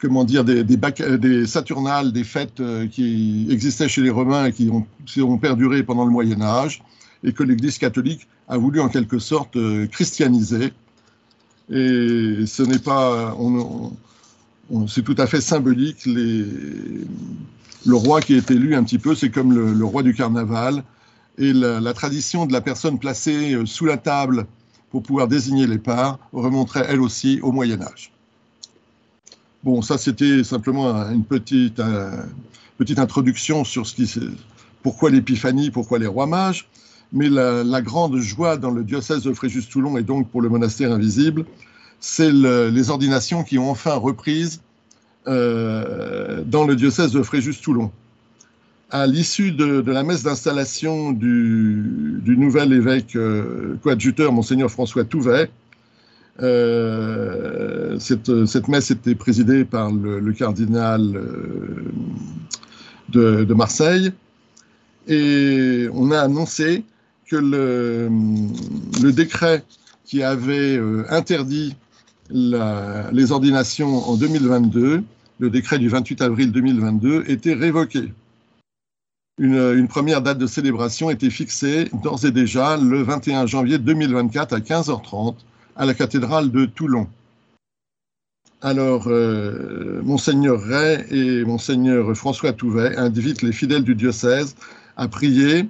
comment 0.00 0.24
dire, 0.24 0.44
des, 0.44 1.46
Saturnales, 1.46 2.12
des 2.12 2.24
fêtes 2.24 2.62
qui 2.90 3.46
existaient 3.50 3.88
chez 3.88 4.02
les 4.02 4.10
Romains 4.10 4.46
et 4.46 4.52
qui 4.52 4.70
ont, 4.70 4.86
ont 5.22 5.38
perduré 5.38 5.82
pendant 5.82 6.04
le 6.04 6.10
Moyen 6.10 6.40
Âge, 6.40 6.82
et 7.22 7.32
que 7.32 7.42
l'Église 7.42 7.78
catholique 7.78 8.26
a 8.48 8.56
voulu 8.56 8.80
en 8.80 8.88
quelque 8.88 9.18
sorte 9.18 9.56
christianiser. 9.90 10.72
Et 11.70 12.46
ce 12.46 12.62
n'est 12.62 12.78
pas, 12.78 13.36
c'est 14.88 15.02
tout 15.02 15.14
à 15.18 15.26
fait 15.26 15.40
symbolique. 15.40 16.06
Le 16.06 17.94
roi 17.94 18.20
qui 18.20 18.34
est 18.34 18.50
élu 18.50 18.74
un 18.74 18.84
petit 18.84 18.98
peu, 18.98 19.14
c'est 19.14 19.30
comme 19.30 19.52
le, 19.52 19.84
roi 19.84 20.02
du 20.02 20.14
carnaval. 20.14 20.82
Et 21.38 21.52
la, 21.52 21.94
tradition 21.94 22.46
de 22.46 22.52
la 22.52 22.60
personne 22.60 22.98
placée 22.98 23.54
euh, 23.54 23.64
sous 23.64 23.86
la 23.86 23.96
table 23.96 24.46
pour 24.90 25.02
pouvoir 25.02 25.28
désigner 25.28 25.66
les 25.66 25.78
parts 25.78 26.18
remonterait 26.32 26.86
elle 26.88 27.00
aussi 27.00 27.40
au 27.42 27.52
Moyen 27.52 27.80
Âge. 27.82 28.12
Bon, 29.62 29.82
ça 29.82 29.98
c'était 29.98 30.42
simplement 30.42 30.94
une 31.10 31.24
petite, 31.24 31.80
introduction 32.96 33.64
sur 33.64 33.86
ce 33.86 33.94
qui, 33.94 34.10
pourquoi 34.82 35.10
l'épiphanie, 35.10 35.70
pourquoi 35.70 35.98
les 35.98 36.06
rois 36.06 36.26
mages. 36.26 36.68
Mais 37.12 37.28
la, 37.28 37.82
grande 37.82 38.18
joie 38.18 38.56
dans 38.56 38.70
le 38.70 38.84
diocèse 38.84 39.24
de 39.24 39.32
Fréjus-Toulon 39.32 39.98
et 39.98 40.02
donc 40.02 40.30
pour 40.30 40.40
le 40.42 40.48
monastère 40.48 40.92
invisible, 40.92 41.44
c'est 41.98 42.32
les 42.32 42.90
ordinations 42.90 43.42
qui 43.42 43.58
ont 43.58 43.70
enfin 43.70 43.94
reprise 43.94 44.62
euh, 45.26 46.42
dans 46.46 46.64
le 46.64 46.76
diocèse 46.76 47.12
de 47.12 47.22
Fréjus-Toulon. 47.22 47.90
À 48.92 49.06
l'issue 49.06 49.52
de, 49.52 49.88
la 49.88 50.02
messe 50.02 50.24
d'installation 50.24 51.12
du, 51.12 52.20
nouvel 52.26 52.72
évêque 52.72 53.14
euh, 53.14 53.76
coadjuteur, 53.82 54.32
Monseigneur 54.32 54.70
François 54.70 55.04
Touvet, 55.04 55.48
euh, 56.42 57.98
cette, 57.98 58.66
messe 58.68 58.90
était 58.90 59.14
présidée 59.14 59.64
par 59.64 59.92
le, 59.92 60.32
cardinal 60.32 61.12
de, 63.10 63.44
de, 63.44 63.54
Marseille 63.54 64.12
et 65.06 65.88
on 65.92 66.10
a 66.10 66.20
annoncé 66.20 66.82
que 67.28 67.36
le 67.36 69.12
décret 69.12 69.62
qui 70.04 70.24
avait 70.24 70.80
interdit 71.10 71.76
les 72.32 73.32
ordinations 73.32 74.08
en 74.08 74.16
2022, 74.16 75.02
le 75.38 75.50
décret 75.50 75.78
du 75.78 75.88
28 75.88 76.22
avril 76.22 76.52
2022, 76.52 77.24
était 77.28 77.54
révoqué. 77.54 78.12
Une, 79.40 79.88
première 79.88 80.20
date 80.20 80.36
de 80.36 80.46
célébration 80.46 81.08
était 81.08 81.30
fixée 81.30 81.88
d'ores 82.02 82.26
et 82.26 82.30
déjà 82.30 82.76
le 82.76 83.02
21 83.02 83.46
janvier 83.46 83.78
2024 83.78 84.52
à 84.52 84.58
15h30 84.58 85.34
à 85.76 85.86
la 85.86 85.94
cathédrale 85.94 86.50
de 86.50 86.66
Toulon. 86.66 87.08
Alors, 88.60 89.04
euh, 89.06 90.02
Monseigneur 90.04 90.60
Ray 90.60 91.06
et 91.10 91.44
Monseigneur 91.46 92.14
François 92.14 92.52
Touvet 92.52 92.94
invitent 92.98 93.40
les 93.40 93.52
fidèles 93.52 93.82
du 93.82 93.94
diocèse 93.94 94.56
à 94.98 95.08
prier 95.08 95.66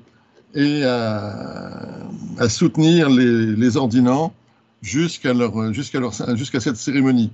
et 0.56 0.82
à, 0.82 2.48
soutenir 2.48 3.08
les, 3.08 3.54
les 3.54 3.76
ordinants 3.76 4.34
jusqu'à 4.82 5.32
jusqu'à 6.34 6.58
cette 6.58 6.76
cérémonie. 6.76 7.30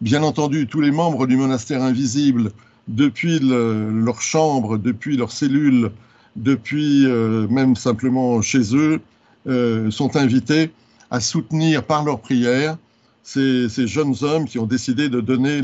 Bien 0.00 0.22
entendu, 0.22 0.68
tous 0.68 0.80
les 0.80 0.92
membres 0.92 1.26
du 1.26 1.36
monastère 1.36 1.82
invisible, 1.82 2.52
depuis 2.90 3.38
leur 3.40 4.20
chambre, 4.20 4.76
depuis 4.76 5.16
leur 5.16 5.30
cellule, 5.30 5.92
depuis 6.36 7.06
euh, 7.06 7.46
même 7.48 7.76
simplement 7.76 8.42
chez 8.42 8.76
eux, 8.76 9.00
euh, 9.46 9.90
sont 9.90 10.16
invités 10.16 10.70
à 11.10 11.20
soutenir 11.20 11.84
par 11.84 12.04
leur 12.04 12.20
prière 12.20 12.76
ces, 13.22 13.68
jeunes 13.86 14.14
hommes 14.22 14.44
qui 14.44 14.58
ont 14.58 14.66
décidé 14.66 15.08
de 15.08 15.20
donner 15.20 15.62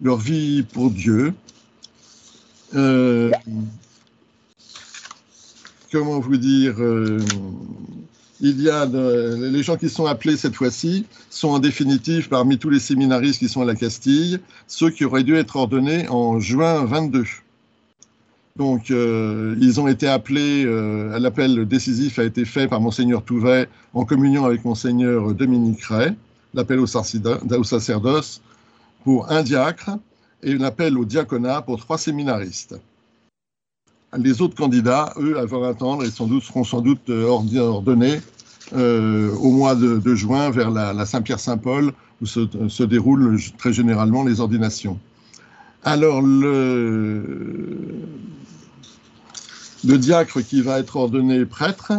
leur 0.00 0.16
vie 0.18 0.62
pour 0.62 0.90
Dieu. 0.90 1.34
Euh, 2.74 3.30
comment 5.90 6.20
vous 6.20 6.36
dire 6.36 6.76
il 8.44 8.60
y 8.60 8.68
a 8.68 8.86
les 8.86 9.62
gens 9.62 9.76
qui 9.76 9.88
sont 9.88 10.04
appelés 10.06 10.36
cette 10.36 10.56
fois-ci 10.56 11.06
sont 11.30 11.48
en 11.48 11.58
définitive 11.60 12.28
parmi 12.28 12.58
tous 12.58 12.70
les 12.70 12.80
séminaristes 12.80 13.38
qui 13.38 13.48
sont 13.48 13.62
à 13.62 13.64
la 13.64 13.76
Castille, 13.76 14.40
ceux 14.66 14.90
qui 14.90 15.04
auraient 15.04 15.22
dû 15.22 15.36
être 15.36 15.54
ordonnés 15.54 16.08
en 16.08 16.40
juin 16.40 16.84
22. 16.84 17.24
Donc, 18.56 18.90
euh, 18.90 19.56
ils 19.60 19.80
ont 19.80 19.86
été 19.86 20.08
appelés, 20.08 20.64
euh, 20.66 21.18
l'appel 21.20 21.66
décisif 21.66 22.18
a 22.18 22.24
été 22.24 22.44
fait 22.44 22.66
par 22.66 22.80
Monseigneur 22.80 23.22
Touvet 23.22 23.68
en 23.94 24.04
communion 24.04 24.44
avec 24.44 24.64
Monseigneur 24.64 25.32
Dominique 25.34 25.84
Ray, 25.84 26.12
l'appel 26.52 26.80
au, 26.80 26.86
au 26.86 27.64
sacerdoce 27.64 28.42
pour 29.04 29.30
un 29.30 29.42
diacre 29.42 29.90
et 30.42 30.58
l'appel 30.58 30.98
au 30.98 31.04
diaconat 31.04 31.62
pour 31.62 31.78
trois 31.78 31.96
séminaristes. 31.96 32.74
Les 34.18 34.42
autres 34.42 34.54
candidats, 34.54 35.14
eux, 35.16 35.42
vont 35.46 35.64
attendre 35.64 36.04
et 36.04 36.10
sans 36.10 36.26
doute, 36.26 36.42
seront 36.42 36.64
sans 36.64 36.82
doute 36.82 37.08
euh, 37.08 37.26
ordonnés 37.26 38.20
euh, 38.74 39.34
au 39.36 39.50
mois 39.50 39.74
de, 39.74 40.14
juin 40.14 40.50
vers 40.50 40.70
la, 40.70 41.06
Saint-Pierre-Saint-Paul, 41.06 41.92
où 42.20 42.26
se, 42.26 42.82
déroulent 42.82 43.38
très 43.56 43.72
généralement 43.72 44.22
les 44.22 44.40
ordinations. 44.40 44.98
Alors, 45.82 46.20
le, 46.20 47.86
diacre 49.82 50.42
qui 50.42 50.60
va 50.60 50.78
être 50.78 50.96
ordonné 50.96 51.46
prêtre 51.46 51.92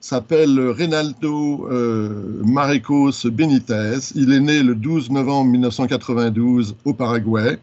s'appelle 0.00 0.58
Reynaldo 0.58 1.68
euh, 1.70 2.42
Marecos 2.44 3.26
Benitez. 3.26 3.98
Il 4.14 4.32
est 4.32 4.40
né 4.40 4.62
le 4.62 4.74
12 4.74 5.10
novembre 5.10 5.50
1992 5.50 6.76
au 6.86 6.94
Paraguay, 6.94 7.58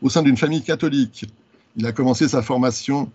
au 0.00 0.08
sein 0.08 0.22
d'une 0.22 0.38
famille 0.38 0.62
catholique. 0.62 1.26
Il 1.76 1.84
a 1.86 1.92
commencé 1.92 2.28
sa 2.28 2.40
formation 2.40 3.10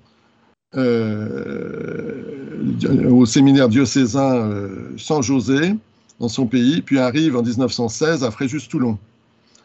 au 3.10 3.25
séminaire 3.25 3.69
diocésain 3.69 4.36
euh, 4.36 4.93
San 4.98 5.22
José 5.24 5.75
dans 6.19 6.29
son 6.29 6.48
pays, 6.48 6.81
puis 6.81 7.00
arrive 7.00 7.36
en 7.36 7.43
1916 7.43 8.24
à 8.24 8.31
Fréjus-Toulon. 8.31 8.98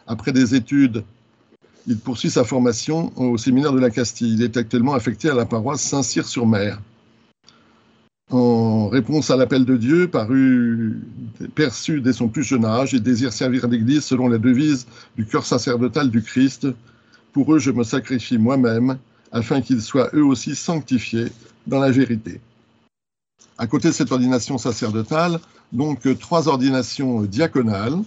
Après 0.07 0.31
des 0.31 0.55
études, 0.55 1.03
il 1.87 1.97
poursuit 1.97 2.29
sa 2.29 2.43
formation 2.43 3.11
au 3.15 3.37
séminaire 3.37 3.73
de 3.73 3.79
la 3.79 3.89
Castille. 3.89 4.33
Il 4.33 4.43
est 4.43 4.57
actuellement 4.57 4.93
affecté 4.93 5.29
à 5.29 5.33
la 5.33 5.45
paroisse 5.45 5.81
Saint-Cyr-sur-Mer. 5.81 6.79
En 8.31 8.87
réponse 8.87 9.29
à 9.31 9.35
l'appel 9.35 9.65
de 9.65 9.77
Dieu, 9.77 10.07
paru, 10.07 11.01
perçu 11.55 12.01
dès 12.01 12.13
son 12.13 12.29
plus 12.29 12.43
jeune 12.43 12.65
âge, 12.65 12.93
il 12.93 13.03
désire 13.03 13.33
servir 13.33 13.67
l'Église 13.67 14.03
selon 14.03 14.27
la 14.27 14.37
devise 14.37 14.87
du 15.17 15.25
cœur 15.25 15.45
sacerdotal 15.45 16.09
du 16.09 16.21
Christ. 16.21 16.67
Pour 17.31 17.53
eux, 17.53 17.59
je 17.59 17.71
me 17.71 17.83
sacrifie 17.83 18.37
moi-même 18.37 18.97
afin 19.33 19.61
qu'ils 19.61 19.81
soient 19.81 20.09
eux 20.13 20.23
aussi 20.23 20.55
sanctifiés 20.55 21.27
dans 21.67 21.79
la 21.79 21.91
vérité. 21.91 22.39
À 23.57 23.67
côté 23.67 23.89
de 23.89 23.93
cette 23.93 24.11
ordination 24.11 24.57
sacerdotale, 24.57 25.39
donc 25.73 26.07
trois 26.19 26.47
ordinations 26.47 27.21
diaconales. 27.23 27.97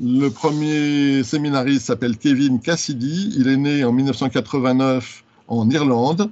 Le 0.00 0.28
premier 0.28 1.22
séminariste 1.22 1.86
s'appelle 1.86 2.16
Kevin 2.16 2.60
Cassidy. 2.60 3.34
Il 3.36 3.48
est 3.48 3.56
né 3.56 3.84
en 3.84 3.92
1989 3.92 5.24
en 5.48 5.68
Irlande. 5.70 6.30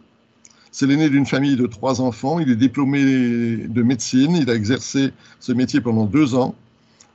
C'est 0.70 0.86
l'aîné 0.86 1.08
d'une 1.08 1.26
famille 1.26 1.56
de 1.56 1.66
trois 1.66 2.00
enfants. 2.00 2.38
Il 2.38 2.50
est 2.50 2.56
diplômé 2.56 3.56
de 3.66 3.82
médecine. 3.82 4.36
Il 4.36 4.50
a 4.50 4.54
exercé 4.54 5.12
ce 5.40 5.52
métier 5.52 5.80
pendant 5.80 6.04
deux 6.04 6.34
ans 6.34 6.54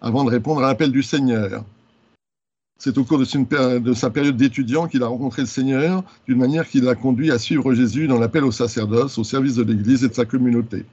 avant 0.01 0.24
de 0.24 0.30
répondre 0.30 0.63
à 0.63 0.68
l'appel 0.68 0.91
du 0.91 1.03
Seigneur. 1.03 1.63
C'est 2.83 2.97
au 2.97 3.03
cours 3.03 3.19
de, 3.19 3.93
sa 3.93 4.09
période 4.09 4.35
d'étudiant 4.35 4.88
qu'il 4.88 5.03
a 5.03 5.05
rencontré 5.05 5.43
le 5.43 5.47
Seigneur, 5.47 6.03
d'une 6.27 6.39
manière 6.39 6.67
qui 6.67 6.81
l'a 6.81 6.95
conduit 6.95 7.29
à 7.29 7.38
suivre 7.38 7.75
Jésus 7.75 8.07
dans 8.07 8.17
l'appel 8.17 8.43
au 8.43 8.51
sacerdoce, 8.51 9.19
au 9.19 9.23
service 9.23 9.53
de 9.53 9.61
l'Église 9.61 10.03
et 10.03 10.09
de 10.09 10.15
sa 10.15 10.25
communauté. 10.25 10.83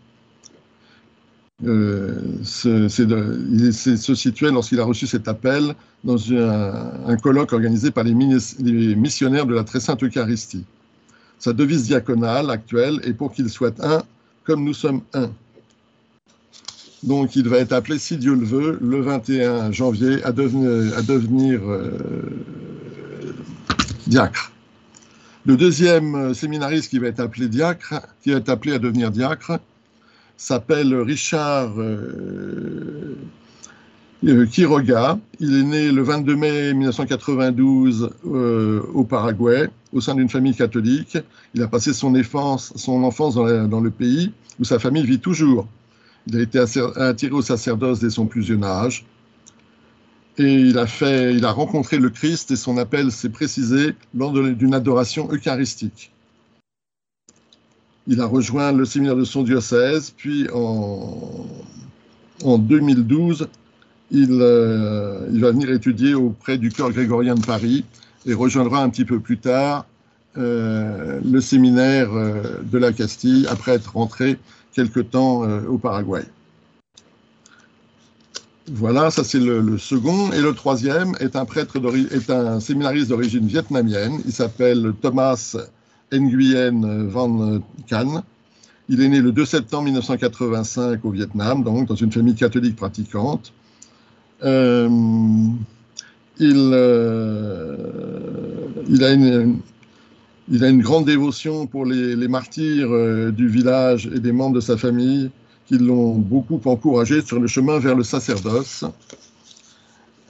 Euh, 1.64 2.20
il 2.42 3.72
se 3.72 4.14
situait, 4.14 4.50
lorsqu'il 4.50 4.78
a 4.80 4.84
reçu 4.84 5.06
cet 5.06 5.28
appel, 5.28 5.74
dans 6.04 6.18
un, 6.30 7.16
colloque 7.22 7.54
organisé 7.54 7.90
par 7.90 8.04
les, 8.04 8.12
les, 8.58 8.94
missionnaires 8.94 9.46
de 9.46 9.54
la 9.54 9.64
Très 9.64 9.80
Sainte 9.80 10.02
Eucharistie. 10.02 10.66
Sa 11.38 11.54
devise 11.54 11.84
diaconale 11.84 12.50
actuelle 12.50 13.00
est 13.02 13.14
pour 13.14 13.32
qu'il 13.32 13.48
soit 13.48 13.82
un 13.82 14.02
comme 14.44 14.62
nous 14.62 14.74
sommes 14.74 15.00
un. 15.14 15.30
Donc, 17.04 17.36
il 17.36 17.48
va 17.48 17.58
être 17.58 17.72
appelé, 17.72 17.98
si 17.98 18.16
Dieu 18.16 18.34
le 18.34 18.44
veut, 18.44 18.78
le 18.80 19.00
21 19.00 19.70
janvier 19.70 20.22
à 20.24 20.32
devenir, 20.32 21.60
euh, 21.64 21.92
diacre. 24.06 24.50
Le 25.46 25.56
deuxième 25.56 26.34
séminariste 26.34 26.90
qui 26.90 26.98
va 26.98 27.06
être 27.06 27.20
appelé 27.20 27.48
diacre, 27.48 28.02
qui 28.22 28.32
est 28.32 28.48
appelé 28.48 28.74
à 28.74 28.78
devenir 28.78 29.12
diacre, 29.12 29.60
s'appelle 30.36 30.92
Richard 30.94 31.72
euh, 31.78 33.16
euh, 34.26 34.46
Quiroga. 34.46 35.18
Il 35.38 35.56
est 35.56 35.62
né 35.62 35.92
le 35.92 36.02
22 36.02 36.34
mai 36.36 36.74
1992 36.74 38.10
au 38.24 39.04
Paraguay, 39.04 39.70
au 39.92 40.00
sein 40.00 40.16
d'une 40.16 40.28
famille 40.28 40.54
catholique. 40.54 41.16
Il 41.54 41.62
a 41.62 41.68
passé 41.68 41.92
son 41.92 42.16
enfance, 42.16 42.72
son 42.74 43.04
enfance 43.04 43.36
dans 43.36 43.80
le 43.80 43.90
pays 43.90 44.32
où 44.58 44.64
sa 44.64 44.80
famille 44.80 45.06
vit 45.06 45.20
toujours. 45.20 45.68
Il 46.26 46.36
a 46.36 46.42
été 46.42 46.58
attiré 46.58 47.32
au 47.32 47.42
sacerdoce 47.42 48.00
dès 48.00 48.10
son 48.10 48.26
plus 48.26 48.42
jeune 48.42 48.64
âge. 48.64 49.06
Et 50.36 50.52
il 50.52 50.78
a, 50.78 51.52
rencontré 51.52 51.98
le 51.98 52.10
Christ 52.10 52.50
et 52.52 52.56
son 52.56 52.78
appel 52.78 53.10
s'est 53.10 53.28
précisé 53.28 53.94
lors 54.14 54.32
d'une 54.32 54.74
adoration 54.74 55.28
eucharistique. 55.32 56.12
Il 58.06 58.20
a 58.20 58.26
rejoint 58.26 58.72
le 58.72 58.84
séminaire 58.84 59.16
de 59.16 59.24
son 59.24 59.42
diocèse, 59.42 60.14
puis 60.16 60.48
en, 60.54 61.44
en 62.44 62.58
2012, 62.58 63.48
il, 64.10 64.38
euh, 64.40 65.26
il, 65.32 65.40
va 65.40 65.50
venir 65.50 65.70
étudier 65.70 66.14
auprès 66.14 66.56
du 66.56 66.70
chœur 66.70 66.90
grégorien 66.92 67.34
de 67.34 67.44
Paris 67.44 67.84
et 68.26 68.32
rejoindra 68.32 68.82
un 68.82 68.88
petit 68.90 69.04
peu 69.04 69.20
plus 69.20 69.38
tard 69.38 69.86
euh, 70.36 71.20
le 71.24 71.40
séminaire 71.40 72.10
euh, 72.12 72.60
de 72.62 72.78
la 72.78 72.92
Castille 72.92 73.46
après 73.50 73.72
être 73.72 73.94
rentré 73.94 74.38
quelque 74.78 75.00
temps 75.00 75.42
euh, 75.42 75.66
au 75.66 75.76
Paraguay. 75.76 76.22
Voilà, 78.70 79.10
ça 79.10 79.24
c'est 79.24 79.40
le, 79.40 79.76
second. 79.78 80.30
Et 80.32 80.40
le 80.40 80.52
troisième 80.52 81.16
est 81.18 81.34
un 81.34 81.44
prêtre 81.44 81.80
est 82.12 82.30
un 82.30 82.60
séminariste 82.60 83.08
d'origine 83.08 83.46
vietnamienne. 83.46 84.20
Il 84.24 84.32
s'appelle 84.32 84.92
Thomas 85.02 85.56
Nguyen 86.12 87.08
Van 87.08 87.60
Can. 87.88 88.22
Il 88.88 89.02
est 89.02 89.08
né 89.08 89.20
le 89.20 89.32
2 89.32 89.44
septembre 89.44 89.84
1985 89.84 91.04
au 91.04 91.10
Vietnam, 91.10 91.64
donc 91.64 91.88
dans 91.88 91.96
une 91.96 92.12
famille 92.12 92.34
catholique 92.34 92.76
pratiquante. 92.76 93.52
Euh, 94.44 94.88
il, 96.38 96.70
euh, 96.72 97.76
il, 98.88 99.02
a 99.02 99.10
une, 99.10 99.58
il, 100.50 100.64
a 100.64 100.68
une, 100.68 100.82
grande 100.82 101.04
dévotion 101.04 101.66
pour 101.66 101.84
les, 101.84 102.28
martyrs 102.28 102.90
euh, 102.90 103.30
du 103.30 103.48
village 103.48 104.08
et 104.14 104.20
des 104.20 104.32
membres 104.32 104.56
de 104.56 104.60
sa 104.60 104.76
famille 104.76 105.30
qui 105.66 105.78
l'ont 105.78 106.14
beaucoup 106.14 106.60
encouragé 106.64 107.20
sur 107.22 107.38
le 107.38 107.46
chemin 107.46 107.78
vers 107.78 107.94
le 107.94 108.02
sacerdoce. 108.02 108.84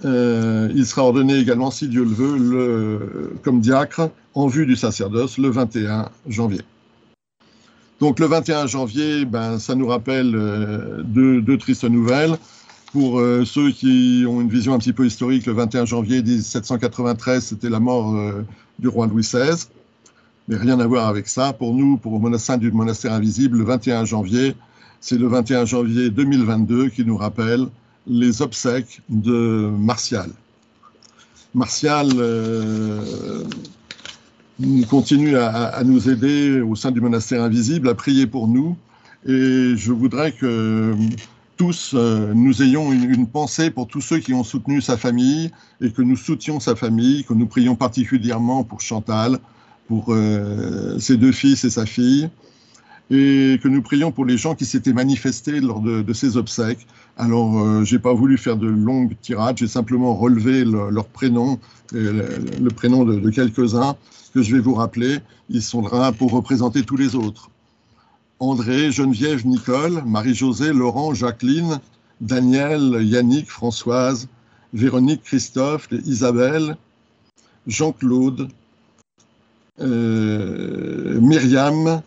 Euh, 0.04 0.68
il 0.74 0.86
sera 0.86 1.04
ordonné 1.04 1.36
également, 1.36 1.70
si 1.70 1.88
Dieu 1.88 2.04
le 2.04 2.10
veut, 2.10 3.32
comme 3.42 3.60
diacre 3.60 4.10
en 4.34 4.46
vue 4.46 4.66
du 4.66 4.76
sacerdoce 4.76 5.38
le 5.38 5.48
21 5.48 6.08
janvier. 6.28 6.62
Donc 8.00 8.20
le 8.20 8.26
21 8.26 8.66
janvier, 8.66 9.24
ben, 9.24 9.58
ça 9.58 9.74
nous 9.74 9.86
rappelle 9.86 10.34
euh, 10.34 11.02
deux, 11.02 11.58
tristes 11.58 11.84
nouvelles. 11.84 12.36
Pour 12.92 13.20
ceux 13.44 13.70
qui 13.70 14.24
ont 14.26 14.40
une 14.40 14.48
vision 14.48 14.72
un 14.72 14.78
petit 14.78 14.94
peu 14.94 15.04
historique, 15.04 15.44
le 15.44 15.52
21 15.52 15.84
janvier 15.84 16.22
1793, 16.22 17.44
c'était 17.44 17.68
la 17.68 17.80
mort 17.80 18.16
du 18.78 18.88
roi 18.88 19.06
Louis 19.06 19.20
XVI. 19.20 19.68
Mais 20.48 20.56
rien 20.56 20.80
à 20.80 20.86
voir 20.86 21.08
avec 21.08 21.28
ça. 21.28 21.52
Pour 21.52 21.74
nous, 21.74 21.98
pour 21.98 22.14
le 22.14 22.18
monastère 22.20 22.58
du 22.58 22.72
monastère 22.72 23.12
invisible, 23.12 23.58
le 23.58 23.64
21 23.64 24.06
janvier, 24.06 24.54
c'est 25.00 25.18
le 25.18 25.28
21 25.28 25.66
janvier 25.66 26.10
2022 26.10 26.88
qui 26.88 27.04
nous 27.04 27.16
rappelle 27.16 27.66
les 28.06 28.40
obsèques 28.40 29.02
de 29.10 29.70
Martial. 29.78 30.30
Martial 31.54 32.08
euh, 32.16 33.44
continue 34.88 35.36
à, 35.36 35.82
nous 35.84 36.08
aider 36.08 36.60
au 36.60 36.74
sein 36.74 36.90
du 36.90 37.00
monastère 37.00 37.42
invisible, 37.42 37.88
à 37.88 37.94
prier 37.94 38.26
pour 38.26 38.48
nous. 38.48 38.76
Et 39.26 39.74
je 39.76 39.92
voudrais 39.92 40.32
que 40.32 40.94
tous 41.56 41.92
euh, 41.94 42.32
nous 42.34 42.62
ayons 42.62 42.92
une, 42.92 43.26
pensée 43.26 43.70
pour 43.70 43.88
tous 43.88 44.00
ceux 44.00 44.18
qui 44.18 44.32
ont 44.32 44.44
soutenu 44.44 44.80
sa 44.80 44.96
famille 44.96 45.50
et 45.80 45.90
que 45.90 46.02
nous 46.02 46.16
soutenions 46.16 46.60
sa 46.60 46.76
famille, 46.76 47.24
que 47.24 47.34
nous 47.34 47.46
prions 47.46 47.74
particulièrement 47.74 48.62
pour 48.62 48.80
Chantal, 48.80 49.38
pour 49.88 50.06
euh, 50.10 50.98
ses 50.98 51.16
deux 51.16 51.32
fils 51.32 51.64
et 51.64 51.70
sa 51.70 51.86
fille 51.86 52.28
et 53.10 53.58
que 53.62 53.68
nous 53.68 53.80
prions 53.80 54.12
pour 54.12 54.26
les 54.26 54.36
gens 54.36 54.54
qui 54.54 54.66
s'étaient 54.66 54.92
manifestés 54.92 55.60
lors 55.60 55.80
de, 55.80 56.02
de 56.02 56.12
ces 56.12 56.36
obsèques. 56.36 56.86
Alors, 57.16 57.58
euh, 57.58 57.82
j'ai 57.82 57.98
pas 57.98 58.12
voulu 58.12 58.36
faire 58.36 58.58
de 58.58 58.68
longues 58.68 59.16
tirades, 59.22 59.56
j'ai 59.56 59.66
simplement 59.66 60.14
relevé 60.14 60.62
le, 60.64 60.90
leur 60.90 61.06
prénom, 61.06 61.58
le, 61.92 62.12
le 62.60 62.70
prénom 62.70 63.04
de, 63.04 63.18
de 63.18 63.30
quelques-uns 63.30 63.96
que 64.34 64.42
je 64.42 64.54
vais 64.54 64.60
vous 64.60 64.74
rappeler. 64.74 65.18
Ils 65.48 65.62
sont 65.62 65.80
là 65.88 66.12
pour 66.12 66.32
représenter 66.32 66.82
tous 66.82 66.98
les 66.98 67.14
autres. 67.14 67.50
André, 68.40 68.92
Geneviève, 68.92 69.46
Nicole, 69.46 70.02
Marie-Josée, 70.04 70.74
Laurent, 70.74 71.14
Jacqueline, 71.14 71.80
Daniel, 72.20 72.98
Yannick, 73.02 73.50
Françoise, 73.50 74.28
Véronique, 74.74 75.22
Christophe, 75.22 75.88
Isabelle, 76.04 76.76
Jean-Claude, 77.66 78.48
euh, 79.80 81.20
Myriam, 81.20 82.02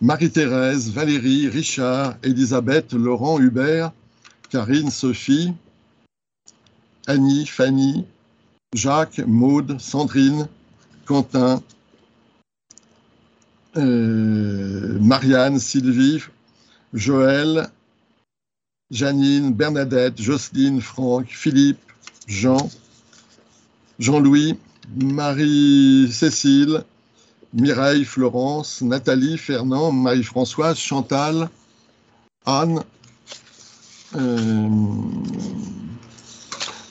Marie-Thérèse, 0.00 0.90
Valérie, 0.90 1.48
Richard, 1.48 2.16
Elisabeth, 2.22 2.92
Laurent, 2.92 3.38
Hubert, 3.38 3.92
Karine, 4.50 4.90
Sophie, 4.90 5.52
Annie, 7.06 7.46
Fanny, 7.46 8.04
Jacques, 8.74 9.20
Maude, 9.26 9.80
Sandrine, 9.80 10.48
Quentin, 11.06 11.62
euh, 13.76 14.98
Marianne, 15.00 15.58
Sylvie, 15.58 16.22
Joël, 16.92 17.68
Janine, 18.90 19.52
Bernadette, 19.52 20.20
Jocelyne, 20.20 20.80
Franck, 20.80 21.26
Philippe, 21.28 21.80
Jean, 22.26 22.70
Jean-Louis, 23.98 24.58
Marie-Cécile, 24.96 26.84
Mireille, 27.54 28.04
Florence, 28.04 28.82
Nathalie, 28.82 29.38
Fernand, 29.38 29.92
Marie-Françoise, 29.92 30.76
Chantal, 30.76 31.48
Anne, 32.46 32.82
euh, 34.16 34.68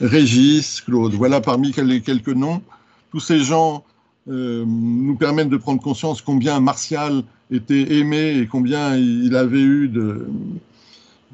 Régis, 0.00 0.80
Claude. 0.80 1.14
Voilà 1.14 1.42
parmi 1.42 1.72
quelques 1.72 2.28
noms. 2.28 2.62
Tous 3.10 3.20
ces 3.20 3.40
gens 3.40 3.84
euh, 4.28 4.64
nous 4.66 5.16
permettent 5.16 5.50
de 5.50 5.58
prendre 5.58 5.82
conscience 5.82 6.22
combien 6.22 6.58
Martial 6.60 7.22
était 7.50 7.96
aimé 7.96 8.38
et 8.38 8.46
combien 8.46 8.96
il 8.96 9.36
avait 9.36 9.60
eu 9.60 9.88
de, 9.88 10.26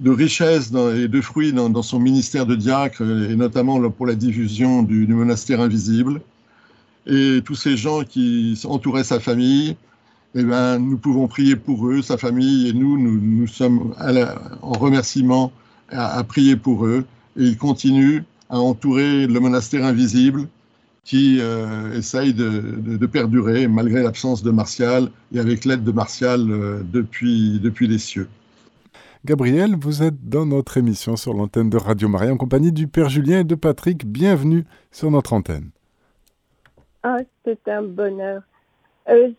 richesses 0.05 0.73
et 0.97 1.07
de 1.07 1.21
fruits 1.21 1.53
dans, 1.53 1.83
son 1.83 2.01
ministère 2.01 2.47
de 2.47 2.57
diacre, 2.57 3.03
et 3.03 3.37
notamment 3.37 3.91
pour 3.91 4.07
la 4.07 4.17
diffusion 4.17 4.83
du 4.83 5.07
monastère 5.07 5.61
invisible 5.61 6.21
et 7.07 7.41
tous 7.45 7.55
ces 7.55 7.77
gens 7.77 8.03
qui 8.05 8.61
entouraient 8.65 9.05
sa 9.05 9.21
famille, 9.21 9.77
eh 10.35 10.45
ben, 10.45 10.79
nous 10.79 10.97
pouvons 10.97 11.27
prier 11.27 11.57
pour 11.57 11.89
eux, 11.89 12.03
sa 12.03 12.17
famille 12.17 12.69
et 12.69 12.73
nous, 12.73 12.99
nous, 12.99 13.47
sommes 13.47 13.95
en 14.63 14.73
remerciement 14.73 15.53
à, 15.91 16.23
prier 16.25 16.57
pour 16.57 16.87
eux. 16.87 17.05
Et 17.37 17.45
ils 17.45 17.57
continuent 17.57 18.23
à 18.49 18.59
entourer 18.59 19.27
le 19.27 19.41
monastère 19.41 19.85
invisible 19.85 20.47
qui 21.05 21.39
euh, 21.41 21.97
essaye 21.97 22.35
de, 22.35 23.07
perdurer 23.07 23.67
malgré 23.67 24.03
l'absence 24.03 24.43
de 24.43 24.51
Martial 24.51 25.11
et 25.35 25.41
avec 25.41 25.65
l'aide 25.65 25.83
de 25.83 25.93
Martial 25.93 26.49
euh, 26.51 26.83
depuis, 26.93 27.59
depuis 27.59 27.89
les 27.89 27.99
cieux. 27.99 28.29
Gabriel, 29.25 29.77
vous 29.79 30.03
êtes 30.03 30.29
dans 30.29 30.47
notre 30.47 30.77
émission 30.77 31.17
sur 31.17 31.35
l'antenne 31.35 31.71
de 31.71 31.77
Radio 31.77 32.09
Maria 32.09 32.33
en 32.33 32.37
compagnie 32.37 32.73
du 32.73 32.87
Père 32.87 33.09
Julien 33.09 33.41
et 33.41 33.45
de 33.45 33.55
Patrick. 33.55 34.07
Bienvenue 34.07 34.65
sur 34.93 35.11
notre 35.11 35.33
antenne. 35.33 35.71
Ah, 37.03 37.19
c'est 37.45 37.67
un 37.69 37.83
bonheur. 37.83 38.43
Euh, 39.09 39.31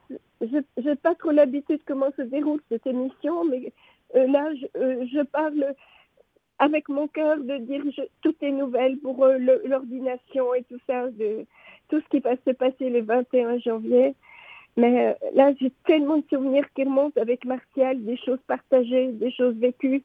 je 0.41 0.63
n'ai 0.81 0.95
pas 0.95 1.15
trop 1.15 1.31
l'habitude 1.31 1.81
comment 1.85 2.11
se 2.17 2.23
déroule 2.23 2.61
cette 2.69 2.87
émission, 2.87 3.45
mais 3.45 3.71
euh, 4.15 4.27
là, 4.27 4.49
je, 4.55 4.65
euh, 4.79 5.05
je, 5.13 5.21
parle 5.21 5.75
avec 6.57 6.89
mon 6.89 7.07
cœur 7.07 7.37
de 7.37 7.57
dire 7.57 7.83
je, 7.95 8.01
toutes 8.21 8.41
les 8.41 8.51
nouvelles 8.51 8.97
pour 8.97 9.23
euh, 9.23 9.37
l'ordination 9.65 10.53
et 10.55 10.63
tout 10.63 10.79
ça, 10.87 11.09
de 11.09 11.45
tout 11.89 12.01
ce 12.01 12.09
qui 12.09 12.19
va 12.19 12.35
se 12.45 12.51
passer 12.51 12.89
le 12.89 13.01
21 13.01 13.59
janvier. 13.59 14.15
Mais 14.75 15.09
euh, 15.09 15.13
là, 15.33 15.53
j'ai 15.59 15.71
tellement 15.85 16.17
de 16.17 16.25
souvenirs 16.29 16.65
qui 16.75 16.83
remontent 16.83 17.19
avec 17.21 17.45
Martial, 17.45 18.03
des 18.03 18.17
choses 18.17 18.39
partagées, 18.47 19.11
des 19.11 19.31
choses 19.31 19.55
vécues. 19.55 20.03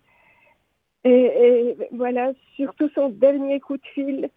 Et, 1.05 1.11
et 1.11 1.77
voilà, 1.92 2.33
surtout 2.57 2.90
son 2.95 3.09
dernier 3.09 3.61
coup 3.61 3.77
de 3.77 3.87
fil. 3.95 4.29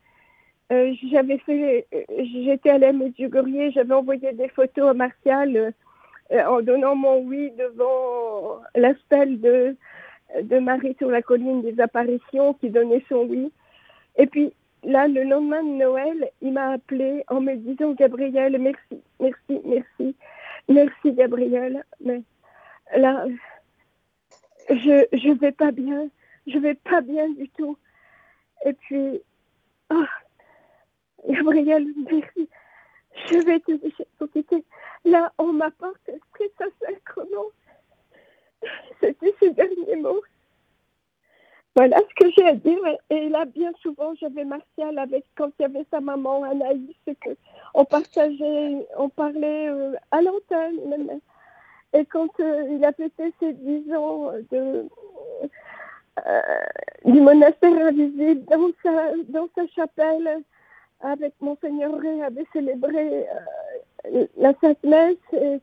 Euh, 0.71 0.93
j'avais 1.11 1.39
fait, 1.39 1.87
j'étais 2.19 2.69
à 2.69 2.77
la 2.77 2.93
Medjugorje, 2.93 3.73
j'avais 3.73 3.93
envoyé 3.93 4.33
des 4.33 4.49
photos 4.49 4.89
à 4.89 4.93
Martial 4.93 5.73
euh, 6.31 6.43
en 6.45 6.61
donnant 6.61 6.95
mon 6.95 7.21
oui 7.21 7.51
devant 7.57 8.61
la 8.75 8.93
stèle 9.05 9.41
de, 9.41 9.75
de 10.43 10.59
Marie 10.59 10.95
sur 10.99 11.09
la 11.09 11.23
colline 11.23 11.63
des 11.63 11.79
apparitions 11.81 12.53
qui 12.53 12.69
donnait 12.69 13.03
son 13.09 13.25
oui. 13.25 13.51
Et 14.17 14.27
puis 14.27 14.53
là, 14.83 15.07
le 15.07 15.23
lendemain 15.23 15.63
de 15.63 15.69
Noël, 15.69 16.29
il 16.43 16.53
m'a 16.53 16.73
appelé 16.73 17.23
en 17.29 17.41
me 17.41 17.55
disant 17.55 17.93
Gabriel, 17.93 18.55
merci, 18.59 19.01
merci, 19.19 19.61
merci, 19.65 20.15
merci 20.67 21.13
Gabriel. 21.13 21.83
Mais 21.99 22.21
là, 22.95 23.25
je 24.69 25.05
je 25.13 25.31
vais 25.39 25.51
pas 25.51 25.71
bien, 25.71 26.09
je 26.45 26.59
vais 26.59 26.75
pas 26.75 27.01
bien 27.01 27.27
du 27.29 27.49
tout. 27.49 27.75
Et 28.65 28.73
puis, 28.73 29.19
oh, 29.91 30.05
Gabriel, 31.27 31.87
merci. 32.11 32.49
Je 33.27 33.37
vais 33.45 33.59
te 33.59 33.71
laisser 33.71 34.07
profiter. 34.17 34.63
Là, 35.05 35.31
on 35.37 35.53
m'apporte 35.53 36.09
Christ 36.33 36.63
sacrement. 36.81 37.47
C'était 38.99 39.33
ses 39.39 39.51
derniers 39.51 39.95
mots. 39.97 40.21
voilà 41.75 41.97
ce 41.99 42.23
que 42.23 42.31
j'ai 42.35 42.47
à 42.47 42.53
dire. 42.53 42.79
Et 43.09 43.29
là, 43.29 43.45
bien 43.45 43.71
souvent, 43.81 44.13
j'avais 44.15 44.45
Martial 44.45 44.97
avec, 44.97 45.25
quand 45.35 45.51
il 45.59 45.63
y 45.63 45.65
avait 45.65 45.85
sa 45.91 45.99
maman, 46.01 46.43
Anaïs, 46.43 46.95
que 47.05 47.29
on 47.73 47.85
partageait, 47.85 48.87
on 48.97 49.09
parlait 49.09 49.69
euh, 49.69 49.93
à 50.11 50.21
l'antenne. 50.21 51.21
Et 51.93 52.05
quand 52.05 52.39
euh, 52.39 52.67
il 52.71 52.83
a 52.85 52.93
fêté 52.93 53.33
ses 53.39 53.53
10 53.53 53.93
ans 53.93 54.31
de, 54.51 54.87
euh, 56.27 56.41
du 57.05 57.21
monastère 57.21 57.87
invisible 57.87 58.45
dans 58.45 58.69
sa, 58.83 59.13
dans 59.29 59.47
sa 59.55 59.67
chapelle, 59.67 60.43
avec 61.01 61.33
Monseigneur 61.41 61.97
Ré, 61.97 62.21
avait 62.23 62.45
célébré 62.53 63.25
la 64.37 64.53
Sainte 64.61 64.83
Messe 64.83 65.17
et, 65.33 65.59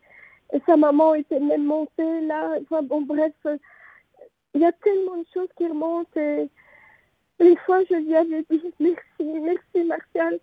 sa 0.67 0.77
maman 0.77 1.15
était 1.15 1.41
même 1.41 1.65
montée 1.65 2.21
là. 2.23 2.53
Enfin 2.63 2.83
bon, 2.83 3.03
bref, 3.03 3.33
il 4.55 4.61
y 4.61 4.65
a 4.65 4.73
tellement 4.73 5.17
de 5.17 5.27
choses 5.35 5.49
qui 5.57 5.67
remontent 5.67 6.21
et 6.21 6.49
une 7.41 7.57
fois 7.59 7.83
je 7.91 7.97
lui 7.97 8.17
avais 8.17 8.45
dit 8.49 8.63
merci, 8.81 9.41
merci 9.41 9.85
Martial 9.87 10.39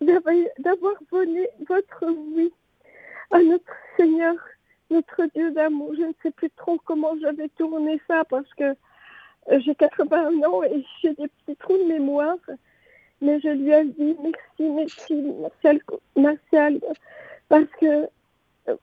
d'avoir 0.00 0.94
donné 1.10 1.48
votre 1.68 2.04
oui 2.06 2.52
à 3.30 3.42
notre 3.42 3.72
Seigneur, 3.96 4.34
notre 4.90 5.26
Dieu 5.34 5.50
d'amour. 5.50 5.92
Je 5.96 6.02
ne 6.02 6.12
sais 6.22 6.30
plus 6.30 6.50
trop 6.50 6.78
comment 6.84 7.18
j'avais 7.20 7.48
tourné 7.50 8.00
ça 8.06 8.24
parce 8.24 8.52
que 8.54 8.74
euh, 9.50 9.60
j'ai 9.60 9.74
81 9.74 10.42
ans 10.48 10.62
et 10.62 10.84
j'ai 11.02 11.14
des 11.14 11.28
petits 11.28 11.56
trous 11.56 11.76
de 11.76 11.84
mémoire. 11.84 12.38
Mais 13.20 13.40
je 13.40 13.48
lui 13.48 13.72
ai 13.72 13.84
dit 13.84 14.16
merci, 14.22 14.70
merci, 14.70 15.14
Martial, 15.40 15.80
Martial 16.16 16.80
parce 17.48 17.66
que 17.80 18.08
euh, 18.68 18.76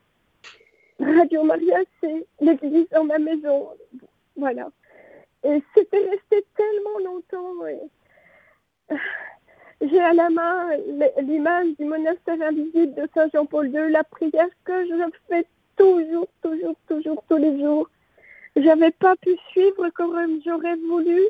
Radio 1.00 1.44
Maria, 1.44 1.80
c'est 2.02 2.26
l'église 2.42 2.88
dans 2.90 3.06
ma 3.06 3.20
maison. 3.20 3.70
Voilà. 4.36 4.70
Et 5.44 5.62
c'était 5.76 6.10
resté 6.10 6.46
tellement 6.58 7.00
longtemps. 7.12 7.54
Euh, 8.92 8.96
j'ai 9.82 10.00
à 10.00 10.14
la 10.14 10.30
main 10.30 10.70
l'image 11.22 11.68
du 11.78 11.86
monastère 11.86 12.42
invisible 12.42 12.96
de 12.96 13.08
Saint 13.14 13.30
Jean-Paul 13.34 13.68
II, 13.68 13.92
la 13.92 14.04
prière 14.04 14.50
que 14.64 14.86
je 14.86 14.94
fais 15.30 15.46
toujours, 15.76 16.28
toujours, 16.42 16.76
toujours, 16.88 17.24
tous 17.30 17.38
les 17.38 17.60
jours. 17.60 17.90
J'avais 18.56 18.92
pas 18.92 19.16
pu 19.18 19.36
suivre 19.50 19.90
comme 19.90 20.42
j'aurais 20.46 20.78
voulu 20.88 21.22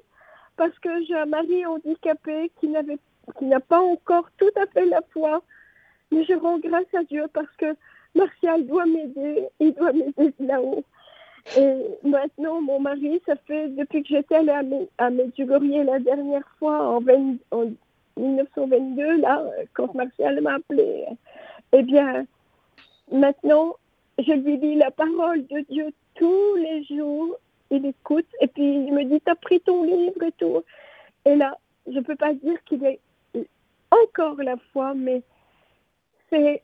parce 0.58 0.78
que 0.80 1.04
j'ai 1.06 1.16
un 1.16 1.26
mari 1.26 1.66
handicapé 1.66 2.52
qui 2.60 2.68
n'avait, 2.68 2.98
qui 3.38 3.46
n'a 3.46 3.60
pas 3.60 3.82
encore 3.82 4.30
tout 4.38 4.52
à 4.56 4.66
fait 4.68 4.86
la 4.86 5.02
foi. 5.12 5.42
Mais 6.12 6.24
je 6.24 6.34
rends 6.34 6.60
grâce 6.60 6.94
à 6.94 7.04
Dieu 7.04 7.26
parce 7.34 7.54
que 7.58 7.76
Martial 8.16 8.66
doit 8.66 8.86
m'aider, 8.86 9.48
il 9.60 9.74
doit 9.74 9.92
m'aider 9.92 10.34
là-haut. 10.40 10.84
Et 11.58 11.76
maintenant, 12.04 12.62
mon 12.62 12.80
mari, 12.80 13.22
ça 13.26 13.36
fait 13.48 13.68
depuis 13.70 14.02
que 14.02 14.10
j'étais 14.10 14.36
allée 14.36 14.88
à, 14.98 15.10
Medjugorje 15.10 15.86
la 15.86 16.00
dernière 16.00 16.48
fois 16.58 16.98
en, 16.98 17.02
1922, 18.18 19.18
là, 19.18 19.44
quand 19.74 19.94
Martial 19.94 20.42
m'a 20.42 20.56
appelé, 20.56 21.06
eh 21.74 21.84
bien, 21.84 22.26
maintenant, 23.12 23.76
je 24.18 24.32
lui 24.32 24.58
dis 24.58 24.76
la 24.76 24.90
parole 24.90 25.46
de 25.48 25.60
Dieu 25.70 25.88
tous 26.16 26.56
les 26.56 26.84
jours. 26.86 27.38
Il 27.72 27.86
écoute 27.86 28.28
et 28.42 28.48
puis 28.48 28.64
il 28.64 28.94
me 28.94 29.04
dit 29.04 29.22
T'as 29.22 29.36
pris 29.36 29.60
ton 29.62 29.84
livre 29.84 30.24
et 30.24 30.32
tout. 30.34 30.64
Et 31.26 31.36
là, 31.36 31.58
je 31.88 32.00
peux 32.00 32.16
pas 32.16 32.34
dire 32.34 32.64
qu'il 32.66 32.84
est 32.86 33.00
encore 33.92 34.42
la 34.42 34.58
foi, 34.72 34.94
mais 34.94 35.22
c'est 36.30 36.62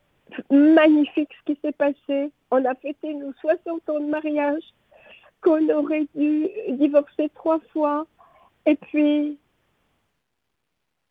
magnifique 0.49 1.29
ce 1.39 1.53
qui 1.53 1.59
s'est 1.61 1.71
passé. 1.71 2.31
On 2.51 2.63
a 2.65 2.75
fêté 2.75 3.13
nos 3.13 3.33
60 3.33 3.89
ans 3.89 3.99
de 3.99 4.05
mariage, 4.05 4.63
qu'on 5.41 5.67
aurait 5.69 6.07
dû 6.15 6.47
divorcer 6.69 7.29
trois 7.35 7.59
fois. 7.71 8.05
Et 8.65 8.75
puis, 8.75 9.37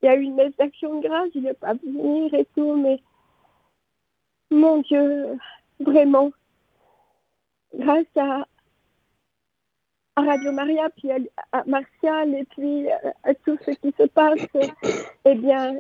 il 0.02 0.06
y 0.06 0.08
a 0.08 0.16
eu 0.16 0.22
une 0.22 0.34
messe 0.34 0.56
d'action 0.56 1.00
de 1.00 1.06
grâce, 1.06 1.30
il 1.34 1.42
n'est 1.42 1.54
pas 1.54 1.74
venir 1.74 2.32
et 2.34 2.46
tout, 2.54 2.76
mais 2.76 3.00
mon 4.50 4.78
Dieu, 4.78 5.38
vraiment, 5.80 6.30
grâce 7.74 8.06
à, 8.16 8.46
Radio 10.24 10.52
Maria, 10.52 10.88
puis 10.90 11.10
à, 11.52 11.64
Martial, 11.66 12.34
et 12.34 12.44
puis 12.44 12.88
à, 13.24 13.34
tout 13.44 13.58
ce 13.64 13.70
qui 13.72 13.92
se 13.98 14.06
passe, 14.06 14.46
eh 15.24 15.34
bien, 15.34 15.74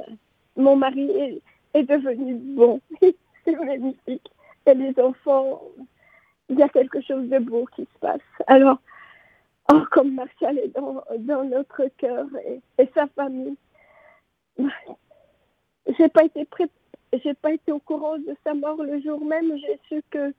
mon 0.56 0.76
mari 0.76 1.40
est, 1.74 1.82
devenu 1.82 2.34
bon. 2.34 2.80
c'est 3.44 3.56
magnifique. 3.56 4.30
Et 4.66 4.74
les 4.74 4.98
enfants, 5.00 5.62
il 6.48 6.58
y 6.58 6.62
a 6.62 6.68
quelque 6.68 7.00
chose 7.00 7.28
de 7.28 7.38
beau 7.38 7.66
qui 7.74 7.82
se 7.82 7.98
passe. 8.00 8.20
Alors, 8.46 8.78
oh, 9.72 9.82
comme 9.90 10.14
Martial 10.14 10.58
est 10.58 10.68
dans, 10.68 11.44
notre 11.44 11.84
cœur 11.96 12.26
et, 12.78 12.88
sa 12.94 13.06
famille, 13.08 13.56
j'ai 15.98 16.08
pas 16.08 16.22
j'ai 17.12 17.34
pas 17.34 17.52
été 17.52 17.72
au 17.72 17.80
courant 17.80 18.18
de 18.18 18.36
sa 18.44 18.54
mort 18.54 18.82
le 18.82 19.00
jour 19.00 19.24
même. 19.24 19.56
J'ai 19.58 19.80
su 19.88 20.02
que 20.10 20.32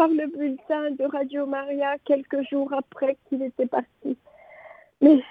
par 0.00 0.08
le 0.08 0.28
bulletin 0.28 0.92
de 0.92 1.04
Radio 1.04 1.44
Maria 1.44 1.98
quelques 2.06 2.40
jours 2.48 2.72
après 2.72 3.18
qu'il 3.28 3.42
était 3.42 3.66
parti. 3.66 4.16
Mais 5.02 5.22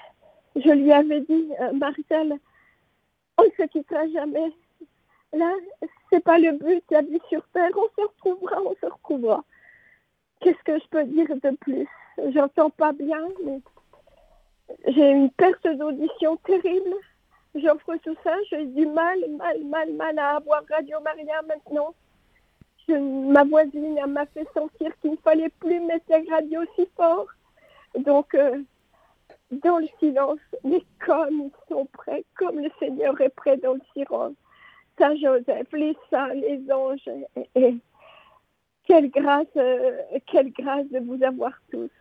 je 0.55 0.69
lui 0.69 0.91
avais 0.91 1.21
dit, 1.21 1.49
euh, 1.60 1.71
on 1.71 3.43
ne 3.45 3.49
se 3.58 3.63
quittera 3.63 4.08
jamais. 4.10 4.53
Là, 5.34 5.51
c'est 6.12 6.23
pas 6.23 6.38
le 6.38 6.51
but, 6.51 6.84
la 6.91 7.01
vie 7.01 7.19
sur 7.29 7.41
Terre. 7.47 7.71
On 7.75 7.89
se 7.99 8.08
retrouvera, 8.10 8.62
on 8.62 8.75
se 8.75 8.86
retrouvera. 8.86 9.43
Qu'est-ce 10.39 10.63
que 10.63 10.77
je 10.77 10.88
peux 10.91 11.03
dire 11.05 11.29
de 11.29 11.49
plus? 11.62 11.88
J'entends 12.32 12.69
pas 12.69 12.91
bien, 12.91 13.25
mais 13.43 13.62
j'ai 14.89 15.10
une 15.10 15.32
perte 15.32 15.65
d'audition 15.65 16.38
terrible. 16.45 16.93
J'offre 17.55 17.95
tout 18.03 18.15
ça, 18.23 18.36
j'ai 18.51 18.65
du 18.67 18.86
mal, 18.86 19.17
mal, 19.32 19.63
mal, 19.63 19.93
mal 19.93 20.19
à 20.19 20.36
avoir 20.36 20.62
Radio 20.69 20.99
Maria 20.99 21.41
maintenant. 21.47 21.95
Ma 22.93 23.43
voisine 23.43 23.99
m'a 24.08 24.25
fait 24.28 24.47
sentir 24.54 24.91
qu'il 25.02 25.12
ne 25.12 25.17
fallait 25.17 25.52
plus 25.60 25.80
mettre 25.82 26.06
la 26.10 26.36
radio 26.36 26.62
si 26.75 26.88
fort. 26.95 27.28
Donc, 27.97 28.34
euh, 28.36 28.62
dans 29.52 29.80
le 29.80 29.88
silence, 29.99 30.39
mais 30.63 30.84
comme 31.06 31.41
ils 31.41 31.52
sont 31.69 31.88
prêts, 31.93 32.23
comme 32.38 32.60
le 32.60 32.69
Seigneur 32.80 33.19
est 33.21 33.30
prêt 33.30 33.58
dans 33.58 33.73
le 33.73 33.82
silence, 33.93 34.34
Saint 34.97 35.15
Joseph, 35.15 35.67
les 35.73 35.95
saints, 36.10 36.34
les 36.34 36.62
anges. 36.71 37.10
Et, 37.56 37.75
quelle 38.86 39.10
grâce, 39.12 39.45
euh, 39.56 39.91
quelle 40.32 40.52
grâce 40.52 40.88
de 40.91 40.99
vous 40.99 41.23
avoir 41.23 41.54
tous. 41.71 41.91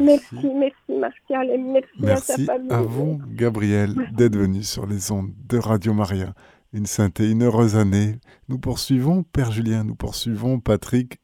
Merci, 0.00 0.48
merci, 0.54 0.92
Martial, 0.92 1.50
et 1.50 1.56
merci, 1.56 2.10
à 2.10 2.20
ta 2.20 2.44
famille. 2.44 2.72
à 2.72 2.82
vous, 2.82 3.20
Gabriel, 3.28 3.94
d'être 4.12 4.36
venu 4.36 4.62
sur 4.62 4.86
les 4.86 5.10
ondes 5.10 5.30
de 5.48 5.58
Radio 5.58 5.94
Maria. 5.94 6.34
Une 6.74 6.84
sainte 6.84 7.18
et 7.20 7.30
une 7.30 7.44
heureuse 7.44 7.76
année. 7.76 8.16
Nous 8.48 8.58
poursuivons, 8.58 9.22
Père 9.22 9.50
Julien, 9.52 9.84
nous 9.84 9.94
poursuivons, 9.94 10.60
Patrick, 10.60 11.18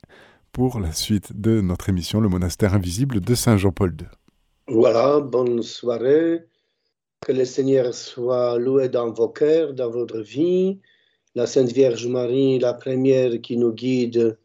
pour 0.52 0.80
la 0.80 0.92
suite 0.92 1.38
de 1.38 1.60
notre 1.60 1.90
émission 1.90 2.18
Le 2.18 2.30
monastère 2.30 2.72
invisible 2.72 3.20
de 3.20 3.34
Saint 3.34 3.58
Jean-Paul 3.58 3.94
II. 4.00 4.06
Voilà, 4.68 5.20
bonne 5.20 5.62
soirée. 5.62 6.46
Que 7.20 7.32
le 7.32 7.44
Seigneur 7.44 7.92
soit 7.92 8.58
loué 8.58 8.88
dans 8.88 9.12
vos 9.12 9.28
cœurs, 9.28 9.74
dans 9.74 9.90
votre 9.90 10.20
vie. 10.20 10.80
La 11.34 11.46
Sainte 11.46 11.72
Vierge 11.72 12.06
Marie, 12.06 12.58
la 12.58 12.72
première 12.72 13.38
qui 13.42 13.58
nous 13.58 13.72
guide 13.74 14.38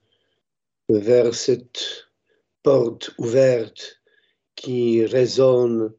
vers 0.89 1.33
cette 1.33 2.09
porte 2.61 3.11
ouverte 3.17 4.01
qui 4.55 5.05
résonne 5.05 5.93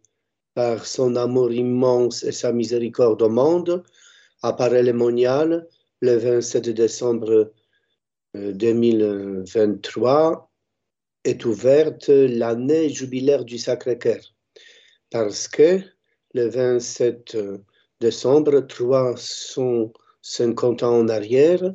par 0.54 0.84
son 0.84 1.16
amour 1.16 1.52
immense 1.52 2.22
et 2.22 2.32
sa 2.32 2.52
miséricorde 2.52 3.22
au 3.22 3.30
monde, 3.30 3.82
apparaît 4.42 4.82
le 4.82 4.92
monial 4.92 5.66
le 6.00 6.16
27 6.16 6.70
décembre 6.70 7.52
2023 8.34 10.32
euh, 10.32 10.36
est 11.24 11.44
ouverte 11.44 12.08
l'année 12.08 12.88
jubilaire 12.88 13.44
du 13.44 13.58
Sacré-Cœur. 13.58 14.20
Parce 15.10 15.48
que 15.48 15.80
le 16.32 16.48
27 16.48 17.36
décembre, 18.00 18.60
350 18.60 20.82
ans 20.84 21.00
en 21.00 21.08
arrière, 21.08 21.74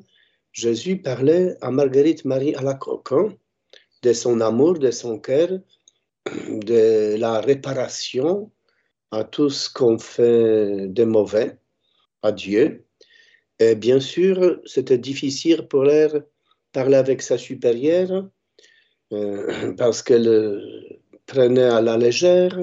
Jésus 0.53 1.01
parlait 1.01 1.57
à 1.61 1.69
Marguerite 1.69 2.25
Marie 2.25 2.55
à 2.55 2.61
la 2.61 2.79
hein, 3.11 3.33
de 4.01 4.13
son 4.13 4.41
amour, 4.41 4.79
de 4.79 4.89
son 4.89 5.19
cœur, 5.19 5.49
de 6.47 7.15
la 7.17 7.41
réparation 7.41 8.49
à 9.11 9.23
tout 9.23 9.49
ce 9.49 9.69
qu'on 9.69 9.99
fait 9.99 10.87
de 10.87 11.03
mauvais 11.03 11.59
à 12.25 12.31
Dieu. 12.31 12.85
Et 13.59 13.75
bien 13.75 13.99
sûr, 13.99 14.59
c'était 14.65 14.97
difficile 14.97 15.67
pour 15.67 15.89
elle 15.89 16.25
parler 16.73 16.97
avec 16.97 17.21
sa 17.21 17.37
supérieure 17.37 18.29
euh, 19.13 19.73
parce 19.77 20.03
qu'elle 20.03 20.61
prenait 21.25 21.63
à 21.63 21.81
la 21.81 21.97
légère 21.97 22.57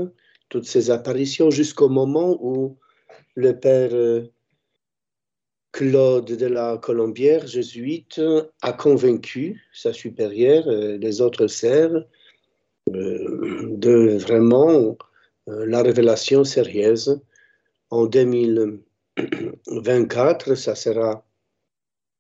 toutes 0.49 0.67
ces 0.67 0.91
apparitions 0.91 1.51
jusqu'au 1.51 1.89
moment 1.89 2.37
où 2.41 2.77
le 3.35 3.59
père 3.59 3.95
euh, 3.95 4.31
Claude 5.73 6.27
de 6.27 6.47
la 6.47 6.77
Colombière, 6.77 7.47
jésuite, 7.47 8.21
a 8.61 8.73
convaincu 8.75 9.63
sa 9.73 9.95
supérieure, 9.95 10.71
et 10.71 10.99
les 10.99 11.23
autres 11.23 11.47
sœurs, 11.47 12.05
euh, 12.95 13.69
de 13.71 14.19
vraiment 14.19 14.99
la 15.47 15.83
révélation 15.83 16.45
sérieuse. 16.45 17.23
En 17.89 18.07
2024, 19.17 20.55
ça 20.55 20.75
sera 20.75 21.25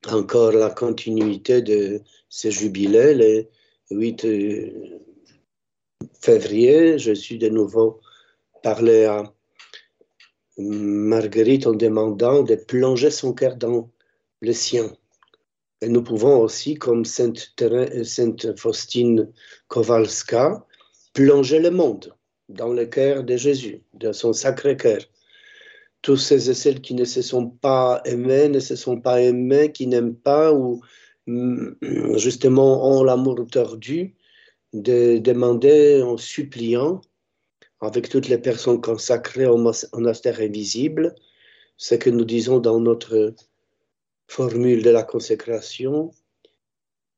encore 0.08 0.52
la 0.52 0.70
continuité 0.70 1.62
de 1.62 2.00
ces 2.28 2.50
jubilés. 2.50 3.14
Le 3.14 3.48
8 3.90 4.26
février, 6.20 6.98
je 6.98 7.12
suis 7.12 7.38
de 7.38 7.48
nouveau 7.48 8.00
parlé 8.62 9.04
à 9.04 9.32
Marguerite 10.58 11.66
en 11.66 11.72
demandant 11.72 12.42
de 12.42 12.54
plonger 12.56 13.10
son 13.10 13.32
cœur 13.32 13.56
dans 13.56 13.90
le 14.40 14.52
sien. 14.52 14.92
Et 15.80 15.88
nous 15.88 16.02
pouvons 16.02 16.40
aussi, 16.40 16.74
comme 16.74 17.04
Sainte, 17.04 17.54
Sainte 18.04 18.56
Faustine 18.58 19.32
Kowalska, 19.68 20.64
plonger 21.12 21.58
le 21.58 21.70
monde 21.70 22.14
dans 22.48 22.72
le 22.72 22.86
cœur 22.86 23.24
de 23.24 23.36
Jésus, 23.36 23.82
dans 23.94 24.12
son 24.12 24.32
sacré 24.32 24.76
cœur. 24.76 25.00
Tous 26.02 26.16
ces 26.16 26.50
et 26.50 26.54
celles 26.54 26.80
qui 26.80 26.94
ne 26.94 27.04
se 27.04 27.22
sont 27.22 27.48
pas 27.48 28.02
aimés, 28.04 28.48
ne 28.48 28.60
se 28.60 28.76
sont 28.76 29.00
pas 29.00 29.20
aimés, 29.20 29.72
qui 29.72 29.86
n'aiment 29.86 30.16
pas 30.16 30.52
ou 30.52 30.82
mm, 31.26 32.16
justement 32.16 32.88
ont 32.90 33.04
l'amour 33.04 33.46
tordu, 33.50 34.16
de 34.72 35.18
demander 35.18 36.02
en 36.02 36.16
suppliant 36.16 37.00
avec 37.80 38.08
toutes 38.08 38.28
les 38.28 38.38
personnes 38.38 38.80
consacrées 38.80 39.46
au 39.46 39.56
monastère 39.56 40.40
invisible, 40.40 41.14
ce 41.76 41.96
que 41.96 42.10
nous 42.10 42.24
disons 42.24 42.58
dans 42.60 42.80
notre 42.80 43.34
formule 44.28 44.82
de 44.82 44.90
la 44.90 45.02
consécration, 45.02 46.12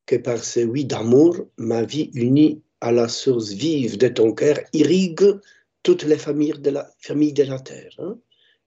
que 0.06 0.16
par 0.16 0.42
ce 0.42 0.60
oui 0.60 0.84
d'amour, 0.84 1.36
ma 1.58 1.82
vie 1.82 2.10
unie 2.14 2.62
à 2.80 2.92
la 2.92 3.08
source 3.08 3.50
vive 3.50 3.98
de 3.98 4.08
ton 4.08 4.32
cœur 4.32 4.58
irrigue 4.72 5.38
toutes 5.82 6.04
les 6.04 6.18
familles 6.18 6.58
de 6.58 6.70
la, 6.70 6.90
famille 6.98 7.32
de 7.32 7.44
la 7.44 7.58
terre. 7.58 7.94
Hein. 7.98 8.18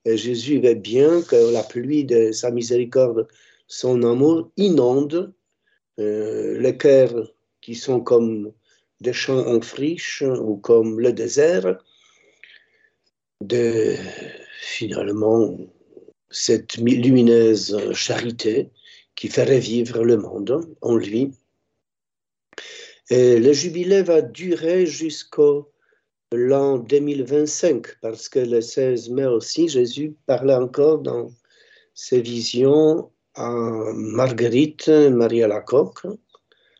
Jésus 0.06 0.60
veut 0.60 0.74
bien 0.74 1.22
que 1.22 1.52
la 1.52 1.62
pluie 1.62 2.04
de 2.04 2.32
sa 2.32 2.50
miséricorde, 2.50 3.28
son 3.66 4.02
amour, 4.02 4.50
inonde 4.56 5.32
euh, 5.98 6.58
les 6.58 6.76
cœurs 6.76 7.32
qui 7.60 7.74
sont 7.74 8.00
comme 8.00 8.52
des 9.00 9.12
champs 9.12 9.46
en 9.46 9.60
friche 9.60 10.22
ou 10.22 10.56
comme 10.56 11.00
le 11.00 11.12
désert, 11.12 11.78
de 13.40 13.94
finalement 14.60 15.56
cette 16.30 16.76
lumineuse 16.76 17.92
charité 17.92 18.70
qui 19.14 19.28
fait 19.28 19.44
revivre 19.44 20.04
le 20.04 20.16
monde 20.16 20.74
en 20.80 20.96
lui. 20.96 21.32
Et 23.10 23.38
le 23.38 23.52
jubilé 23.52 24.02
va 24.02 24.20
durer 24.20 24.86
jusqu'au 24.86 25.70
l'an 26.32 26.78
2025, 26.78 28.00
parce 28.00 28.28
que 28.28 28.38
le 28.38 28.60
16 28.60 29.10
mai 29.10 29.26
aussi, 29.26 29.68
Jésus 29.68 30.16
parlait 30.26 30.54
encore 30.54 30.98
dans 30.98 31.30
ses 31.94 32.20
visions 32.20 33.10
à 33.34 33.50
Marguerite, 33.94 34.88
Marie 34.88 35.42
Alacoque. 35.42 36.06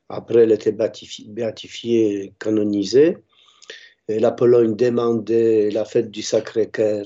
Après, 0.08 0.42
elle 0.42 0.52
était 0.52 0.72
béatifiée, 0.72 2.34
canonisée. 2.38 3.18
Et 4.08 4.18
la 4.18 4.32
Pologne 4.32 4.74
demandait 4.74 5.70
la 5.70 5.84
fête 5.84 6.10
du 6.10 6.22
Sacré-Cœur. 6.22 7.04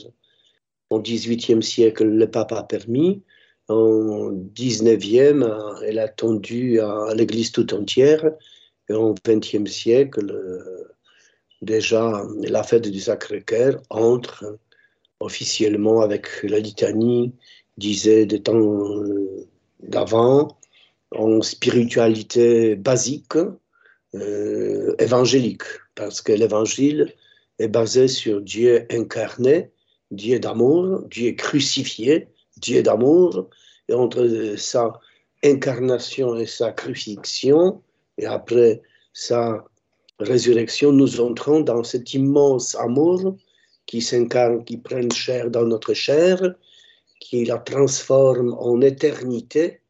Au 0.90 1.00
XVIIIe 1.00 1.62
siècle, 1.62 2.04
le 2.04 2.30
pape 2.30 2.52
a 2.52 2.62
permis. 2.62 3.22
En 3.68 4.30
XIXe, 4.32 5.44
elle 5.84 5.98
a 5.98 6.08
tendu 6.08 6.80
à 6.80 7.12
l'Église 7.14 7.50
tout 7.50 7.74
entière. 7.74 8.30
Et 8.88 8.92
au 8.92 9.14
XXe 9.26 9.70
siècle, 9.70 10.32
déjà, 11.62 12.24
la 12.42 12.62
fête 12.62 12.88
du 12.88 13.00
Sacré-Cœur 13.00 13.80
entre 13.90 14.58
officiellement 15.20 16.00
avec 16.00 16.26
la 16.42 16.58
litanie, 16.58 17.32
disait 17.78 18.26
des 18.26 18.42
temps 18.42 18.84
d'avant, 19.80 20.58
en 21.12 21.40
spiritualité 21.42 22.74
basique, 22.76 23.36
euh, 24.14 24.94
évangélique, 24.98 25.62
parce 25.94 26.20
que 26.20 26.32
l'évangile 26.32 27.14
est 27.58 27.68
basé 27.68 28.08
sur 28.08 28.40
Dieu 28.40 28.86
incarné, 28.90 29.70
Dieu 30.10 30.38
d'amour, 30.38 31.02
Dieu 31.10 31.32
crucifié, 31.32 32.28
Dieu 32.58 32.82
d'amour, 32.82 33.48
et 33.88 33.94
entre 33.94 34.54
sa 34.56 35.00
incarnation 35.44 36.36
et 36.36 36.46
sa 36.46 36.72
crucifixion, 36.72 37.82
et 38.18 38.26
après 38.26 38.82
sa 39.12 39.64
résurrection, 40.18 40.92
nous 40.92 41.20
entrons 41.20 41.60
dans 41.60 41.84
cet 41.84 42.14
immense 42.14 42.74
amour 42.76 43.36
qui 43.86 44.00
s'incarne, 44.00 44.64
qui 44.64 44.76
prend 44.76 45.08
chair 45.10 45.50
dans 45.50 45.64
notre 45.64 45.94
chair, 45.94 46.54
qui 47.20 47.44
la 47.44 47.58
transforme 47.58 48.54
en 48.58 48.80
éternité, 48.80 49.80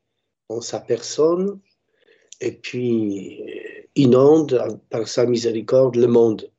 en 0.48 0.60
sa 0.60 0.80
personne, 0.80 1.60
et 2.40 2.52
puis 2.52 3.42
inonde 3.94 4.80
par 4.90 5.06
sa 5.08 5.26
miséricorde 5.26 5.96
le 5.96 6.06
monde. 6.06 6.50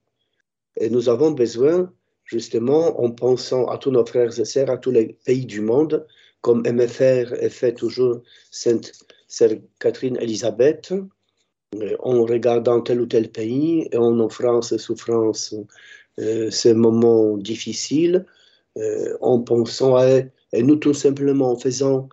Et 0.77 0.89
nous 0.89 1.09
avons 1.09 1.31
besoin, 1.31 1.91
justement, 2.25 2.99
en 3.03 3.11
pensant 3.11 3.67
à 3.67 3.77
tous 3.77 3.91
nos 3.91 4.05
frères 4.05 4.39
et 4.39 4.45
sœurs, 4.45 4.69
à 4.69 4.77
tous 4.77 4.91
les 4.91 5.17
pays 5.25 5.45
du 5.45 5.61
monde, 5.61 6.05
comme 6.41 6.65
faire 6.87 7.41
et 7.41 7.49
fait 7.49 7.73
toujours 7.73 8.21
Sainte 8.51 8.91
Sœur 9.27 9.51
Catherine 9.79 10.17
Elisabeth, 10.17 10.93
en 11.99 12.23
regardant 12.25 12.81
tel 12.81 13.01
ou 13.01 13.05
tel 13.05 13.29
pays 13.29 13.87
et 13.91 13.97
en 13.97 14.19
offrant 14.19 14.61
ses 14.61 14.77
souffrances, 14.77 15.55
euh, 16.19 16.49
ces 16.51 16.73
moments 16.73 17.37
difficiles, 17.37 18.25
euh, 18.77 19.17
en 19.21 19.39
pensant 19.39 19.95
à 19.95 20.03
elle, 20.03 20.31
et 20.51 20.63
nous 20.63 20.75
tout 20.75 20.93
simplement 20.93 21.51
en 21.51 21.57
faisant 21.57 22.09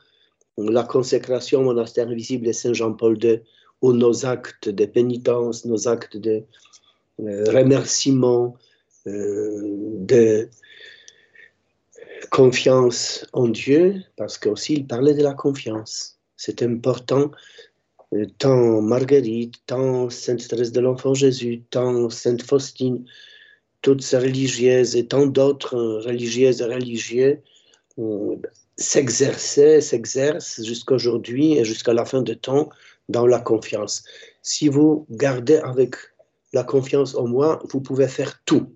la 0.59 0.83
consécration 0.83 1.61
au 1.61 1.65
monastère 1.65 2.09
invisible 2.09 2.47
de 2.47 2.53
Saint 2.53 2.73
Jean-Paul 2.73 3.23
II, 3.23 3.41
où 3.83 3.93
nos 3.93 4.27
actes 4.27 4.69
de 4.69 4.85
pénitence, 4.85 5.65
nos 5.65 5.89
actes 5.89 6.17
de 6.17 6.43
euh, 7.21 7.45
remerciement, 7.51 8.57
euh, 9.07 9.61
de 9.99 10.49
confiance 12.31 13.27
en 13.33 13.49
Dieu, 13.49 14.03
parce 14.17 14.39
qu'aussi 14.39 14.75
il 14.75 14.87
parlait 14.87 15.15
de 15.15 15.23
la 15.23 15.35
confiance. 15.35 16.19
C'est 16.37 16.63
important, 16.63 17.31
euh, 17.31 17.70
tant 18.39 18.83
Marguerite, 18.83 19.55
tant 19.67 20.11
Sainte 20.11 20.47
Thérèse 20.49 20.73
de 20.73 20.81
l'Enfant 20.81 21.15
Jésus, 21.15 21.63
tant 21.71 22.11
Sainte 22.11 22.43
Faustine, 22.43 23.05
toutes 23.83 24.03
ces 24.03 24.19
religieuses 24.19 24.97
et 24.97 25.07
tant 25.07 25.27
d'autres 25.27 25.77
religieuses 26.05 26.61
et 26.61 26.65
religieux 26.65 27.41
s'exerçaient, 28.77 29.81
s'exercent 29.81 30.63
jusqu'à 30.65 30.95
aujourd'hui 30.95 31.59
et 31.59 31.65
jusqu'à 31.65 31.93
la 31.93 32.05
fin 32.05 32.23
de 32.23 32.35
temps 32.35 32.69
dans 33.09 33.27
la 33.27 33.41
confiance. 33.41 34.05
Si 34.43 34.69
vous 34.69 35.07
gardez 35.11 35.57
avec 35.57 35.97
la 36.53 36.65
confiance 36.65 37.15
en 37.15 37.27
moi, 37.27 37.63
vous 37.71 37.81
pouvez 37.81 38.09
faire 38.09 38.43
tout. 38.45 38.75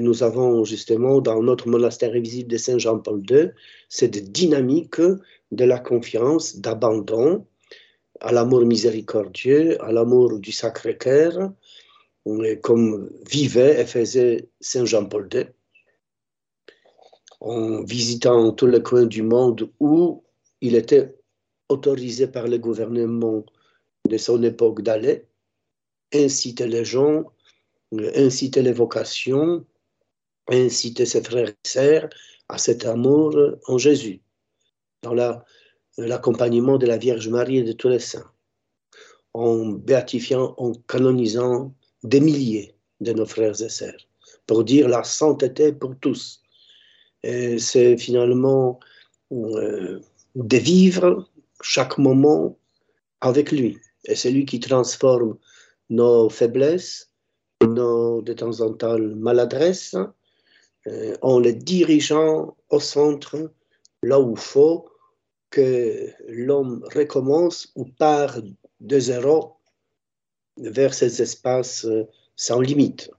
Nous 0.00 0.22
avons 0.22 0.64
justement 0.64 1.20
dans 1.20 1.42
notre 1.42 1.68
monastère 1.68 2.12
invisible 2.12 2.50
de 2.50 2.56
Saint 2.56 2.78
Jean-Paul 2.78 3.22
II 3.30 3.50
cette 3.88 4.32
dynamique 4.32 5.00
de 5.00 5.64
la 5.64 5.78
confiance, 5.78 6.56
d'abandon 6.56 7.46
à 8.20 8.32
l'amour 8.32 8.64
miséricordieux, 8.64 9.82
à 9.82 9.92
l'amour 9.92 10.38
du 10.38 10.52
Sacré-Cœur, 10.52 11.52
comme 12.62 13.10
vivait 13.28 13.80
et 13.80 13.86
faisait 13.86 14.48
Saint 14.60 14.84
Jean-Paul 14.84 15.28
II, 15.32 15.46
en 17.40 17.82
visitant 17.84 18.52
tous 18.52 18.66
les 18.66 18.82
coins 18.82 19.06
du 19.06 19.22
monde 19.22 19.70
où 19.80 20.24
il 20.60 20.74
était 20.74 21.14
autorisé 21.68 22.26
par 22.26 22.48
le 22.48 22.58
gouvernement 22.58 23.44
de 24.08 24.16
son 24.18 24.42
époque 24.42 24.82
d'aller, 24.82 25.26
inciter 26.12 26.66
les 26.66 26.84
gens, 26.84 27.24
inciter 28.16 28.62
les 28.62 28.72
vocations, 28.72 29.64
inciter 30.48 31.06
ses 31.06 31.22
frères 31.22 31.50
et 31.50 31.68
sœurs 31.68 32.08
à 32.48 32.58
cet 32.58 32.86
amour 32.86 33.36
en 33.66 33.78
Jésus, 33.78 34.20
dans 35.02 35.14
l'accompagnement 35.98 36.78
de 36.78 36.86
la 36.86 36.96
Vierge 36.96 37.28
Marie 37.28 37.58
et 37.58 37.64
de 37.64 37.72
tous 37.72 37.88
les 37.88 37.98
saints, 37.98 38.30
en 39.34 39.66
béatifiant, 39.66 40.54
en 40.56 40.72
canonisant 40.86 41.74
des 42.02 42.20
milliers 42.20 42.74
de 43.00 43.12
nos 43.12 43.26
frères 43.26 43.60
et 43.60 43.68
sœurs, 43.68 44.06
pour 44.46 44.64
dire 44.64 44.88
la 44.88 45.04
sainteté 45.04 45.72
pour 45.72 45.94
tous. 46.00 46.42
C'est 47.22 47.96
finalement 47.98 48.78
euh, 49.32 50.00
de 50.34 50.56
vivre 50.56 51.28
chaque 51.62 51.98
moment 51.98 52.56
avec 53.20 53.50
lui. 53.50 53.78
Et 54.04 54.14
c'est 54.14 54.30
lui 54.30 54.44
qui 54.44 54.60
transforme 54.60 55.36
nos 55.90 56.28
faiblesses, 56.30 57.10
nos 57.62 58.22
de 58.22 58.32
temps 58.32 58.60
en 58.60 58.72
temps 58.72 58.98
maladresses, 58.98 59.96
euh, 60.86 61.16
en 61.22 61.40
les 61.40 61.52
dirigeant 61.52 62.56
au 62.70 62.80
centre, 62.80 63.52
là 64.02 64.20
où 64.20 64.32
il 64.32 64.38
faut 64.40 64.88
que 65.50 66.10
l'homme 66.28 66.84
recommence 66.94 67.72
ou 67.74 67.84
part 67.84 68.38
de 68.80 68.98
zéro 68.98 69.54
vers 70.56 70.94
ces 70.94 71.22
espaces 71.22 71.84
euh, 71.84 72.04
sans 72.36 72.60
limite. 72.60 73.10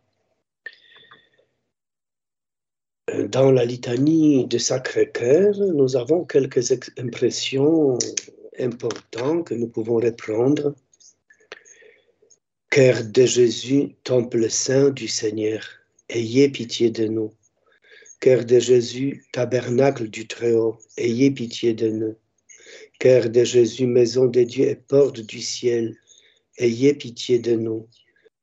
dans 3.29 3.51
la 3.51 3.65
litanie 3.65 4.45
de 4.45 4.57
Sacré-Cœur, 4.57 5.57
nous 5.57 5.95
avons 5.95 6.25
quelques 6.25 6.71
impressions 6.97 7.97
importantes 8.59 9.47
que 9.47 9.53
nous 9.53 9.67
pouvons 9.67 9.95
reprendre. 9.95 10.75
Cœur 12.69 13.03
de 13.03 13.25
Jésus, 13.25 13.95
temple 14.03 14.49
saint 14.49 14.89
du 14.89 15.07
Seigneur, 15.07 15.65
ayez 16.07 16.49
pitié 16.49 16.91
de 16.91 17.07
nous. 17.07 17.31
Cœur 18.19 18.43
de 18.43 18.59
Jésus, 18.59 19.23
tabernacle 19.31 20.09
du 20.09 20.27
Très-Haut, 20.27 20.77
ayez 20.97 21.31
pitié 21.31 21.73
de 21.73 21.89
nous. 21.89 22.15
Cœur 22.99 23.29
de 23.29 23.45
Jésus, 23.45 23.87
maison 23.87 24.25
de 24.25 24.43
Dieu 24.43 24.67
et 24.67 24.75
porte 24.75 25.21
du 25.21 25.39
ciel, 25.39 25.95
ayez 26.57 26.93
pitié 26.95 27.39
de 27.39 27.55
nous. 27.55 27.87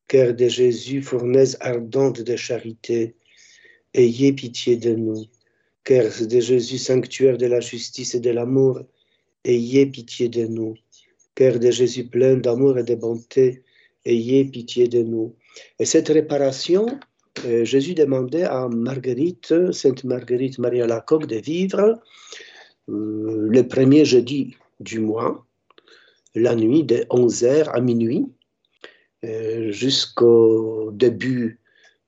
Cœur 0.09 0.33
de 0.33 0.49
Jésus, 0.49 1.03
fournaise 1.03 1.59
ardente 1.61 2.23
de 2.23 2.37
charité, 2.37 3.17
ayez 3.93 4.33
pitié 4.33 4.77
de 4.77 4.95
nous. 4.95 5.27
Cœur 5.85 6.11
de 6.27 6.41
Jésus, 6.41 6.79
sanctuaire 6.79 7.37
de 7.37 7.47
la 7.47 7.61
justice 7.61 8.15
et 8.15 8.21
de 8.21 8.31
l'amour, 8.31 8.81
ayez 9.45 9.85
pitié 9.85 10.31
de 10.31 10.47
nous. 10.47 10.75
Cœur 11.35 11.59
de 11.59 11.71
Jésus, 11.71 12.07
plein 12.07 12.39
d'amour 12.39 12.79
et 12.79 12.83
de 12.83 12.95
bonté, 12.95 13.62
ayez 14.07 14.47
pitié 14.47 14.89
de 14.89 15.03
nous. 15.03 15.37
Et 15.79 15.85
cette 15.85 16.09
réparation, 16.09 16.87
euh, 17.44 17.64
Jésus 17.64 17.94
demandait 17.94 18.44
à 18.44 18.68
Marguerite, 18.68 19.72
Sainte 19.72 20.05
Marguerite 20.05 20.59
Maria 20.59 20.87
Lacoque, 20.87 21.27
de 21.27 21.37
vivre 21.37 22.01
euh, 22.88 23.46
le 23.49 23.62
premier 23.68 24.05
jeudi 24.05 24.57
du 24.81 25.01
mois, 25.01 25.46
la 26.35 26.55
nuit 26.55 26.85
de 26.85 26.96
11h 27.11 27.68
à 27.70 27.81
minuit, 27.81 28.27
euh, 29.25 29.70
jusqu'au 29.70 30.90
début 30.92 31.61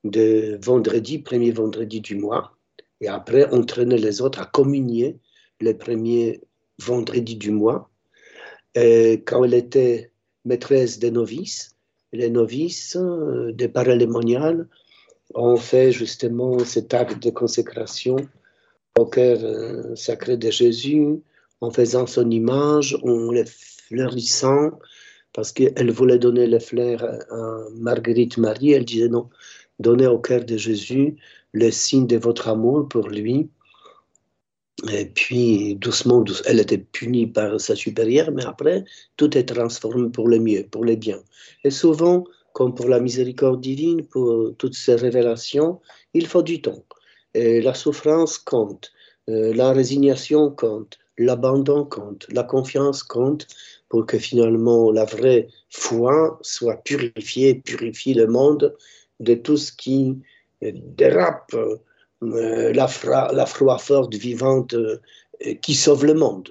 de 0.05 0.59
vendredi, 0.63 1.19
premier 1.19 1.51
vendredi 1.51 2.01
du 2.01 2.17
mois. 2.17 2.57
Et 3.01 3.09
après, 3.09 3.47
on 3.53 3.63
traînait 3.63 3.99
les 3.99 4.23
autres 4.23 4.41
à 4.41 4.47
communier 4.47 5.19
le 5.61 5.77
premier 5.77 6.41
vendredi 6.81 7.37
du 7.37 7.51
mois. 7.51 7.91
Et 8.75 9.23
quand 9.27 9.45
elle 9.45 9.55
était 9.55 10.11
maîtresse 10.45 10.99
des 10.99 11.11
novices, 11.11 11.77
les 12.13 12.31
novices 12.31 12.97
des 13.53 13.69
paralémoniales 13.69 14.69
ont 15.35 15.57
fait 15.57 15.93
justement 15.93 16.59
cet 16.61 16.95
acte 16.95 17.23
de 17.23 17.31
consécration 17.31 18.17
au 18.99 19.07
cœur 19.07 19.39
euh, 19.43 19.95
sacré 19.95 20.37
de 20.37 20.51
Jésus 20.51 21.21
en 21.61 21.71
faisant 21.71 22.07
son 22.07 22.31
image, 22.31 22.97
en 23.03 23.31
le 23.33 23.45
fleurissant, 23.45 24.71
parce 25.33 25.53
qu'elle 25.53 25.91
voulait 25.91 26.19
donner 26.19 26.47
les 26.47 26.61
fleurs 26.61 27.05
à 27.05 27.59
Marguerite 27.75 28.39
Marie. 28.39 28.73
Elle 28.73 28.85
disait 28.85 29.09
non, 29.09 29.29
donnez 29.79 30.07
au 30.07 30.19
cœur 30.19 30.45
de 30.45 30.57
Jésus 30.57 31.17
le 31.53 31.71
signe 31.71 32.07
de 32.07 32.17
votre 32.17 32.49
amour 32.49 32.89
pour 32.89 33.09
lui. 33.09 33.51
Et 34.93 35.07
puis, 35.07 35.75
doucement, 35.75 36.25
elle 36.47 36.61
était 36.61 36.79
punie 36.79 37.27
par 37.27 37.61
sa 37.61 37.75
supérieure, 37.75 38.31
mais 38.31 38.45
après, 38.45 38.85
tout 39.17 39.37
est 39.37 39.47
transformé 39.47 40.09
pour 40.09 40.29
le 40.29 40.39
mieux, 40.39 40.65
pour 40.71 40.85
le 40.85 40.95
bien. 40.95 41.21
Et 41.65 41.71
souvent, 41.71 42.25
comme 42.59 42.75
pour 42.75 42.89
la 42.89 42.99
miséricorde 42.99 43.61
divine, 43.61 44.05
pour 44.05 44.53
toutes 44.59 44.75
ces 44.75 44.97
révélations, 44.97 45.79
il 46.13 46.27
faut 46.27 46.43
du 46.43 46.61
temps. 46.61 46.83
La 47.33 47.73
souffrance 47.73 48.37
compte, 48.37 48.91
euh, 49.29 49.55
la 49.55 49.71
résignation 49.71 50.51
compte, 50.51 50.99
l'abandon 51.19 51.85
compte, 51.85 52.27
la 52.33 52.43
confiance 52.43 53.05
compte 53.05 53.47
pour 53.89 54.07
que 54.07 54.19
finalement 54.19 54.91
la 54.91 55.05
vraie 55.05 55.47
foi 55.71 56.37
soit 56.43 56.79
purifiée, 56.79 57.55
purifie 57.55 58.15
le 58.15 58.27
monde 58.27 58.75
de 59.21 59.35
tout 59.35 59.57
ce 59.57 59.71
qui 59.71 60.19
dérape 60.61 61.55
euh, 61.55 62.73
la, 62.73 62.89
la 63.33 63.47
forte 63.47 64.15
vivante 64.17 64.75
euh, 64.75 65.01
qui 65.63 65.75
sauve 65.75 66.07
le 66.07 66.15
monde. 66.15 66.51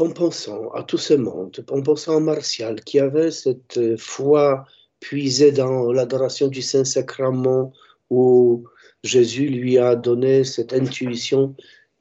En 0.00 0.08
pensant 0.08 0.70
à 0.70 0.82
tout 0.82 0.96
ce 0.96 1.12
monde, 1.12 1.62
en 1.70 1.82
pensant 1.82 2.16
à 2.16 2.20
Martial 2.20 2.80
qui 2.84 2.98
avait 2.98 3.30
cette 3.30 3.76
euh, 3.76 3.98
foi 3.98 4.64
puisée 4.98 5.52
dans 5.52 5.92
l'adoration 5.92 6.48
du 6.48 6.62
Saint-Sacrement 6.62 7.70
où 8.08 8.64
Jésus 9.04 9.48
lui 9.48 9.76
a 9.76 9.96
donné 9.96 10.44
cette 10.44 10.72
intuition 10.72 11.54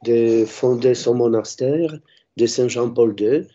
de 0.06 0.46
fonder 0.46 0.96
son 0.96 1.16
monastère 1.16 2.00
de 2.38 2.46
Saint 2.46 2.70
Jean-Paul 2.70 3.20
II, 3.20 3.46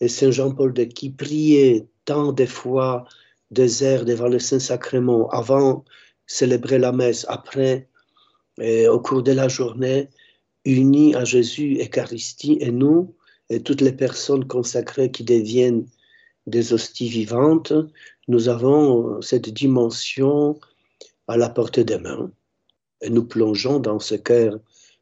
et 0.00 0.08
Saint 0.08 0.30
Jean-Paul 0.30 0.72
II 0.78 0.88
qui 0.88 1.10
priait 1.10 1.86
tant 2.06 2.32
de 2.32 2.46
fois 2.46 3.04
des 3.50 3.82
heures 3.82 4.06
devant 4.06 4.28
le 4.28 4.38
Saint-Sacrement 4.38 5.28
avant 5.28 5.84
célébrer 6.26 6.78
la 6.78 6.92
messe, 6.92 7.26
après, 7.28 7.86
au 8.58 8.98
cours 9.00 9.22
de 9.22 9.32
la 9.32 9.48
journée, 9.48 10.08
unis 10.64 11.14
à 11.14 11.26
Jésus, 11.26 11.78
Eucharistie 11.82 12.56
et 12.62 12.70
nous, 12.70 13.14
et 13.50 13.62
toutes 13.62 13.80
les 13.80 13.92
personnes 13.92 14.46
consacrées 14.46 15.10
qui 15.10 15.24
deviennent 15.24 15.86
des 16.46 16.72
hosties 16.72 17.08
vivantes, 17.08 17.72
nous 18.28 18.48
avons 18.48 19.20
cette 19.20 19.50
dimension 19.50 20.58
à 21.28 21.36
la 21.36 21.50
portée 21.50 21.84
des 21.84 21.98
mains. 21.98 22.30
Et 23.02 23.10
nous 23.10 23.24
plongeons 23.24 23.80
dans 23.80 23.98
ce 23.98 24.14
cœur 24.14 24.58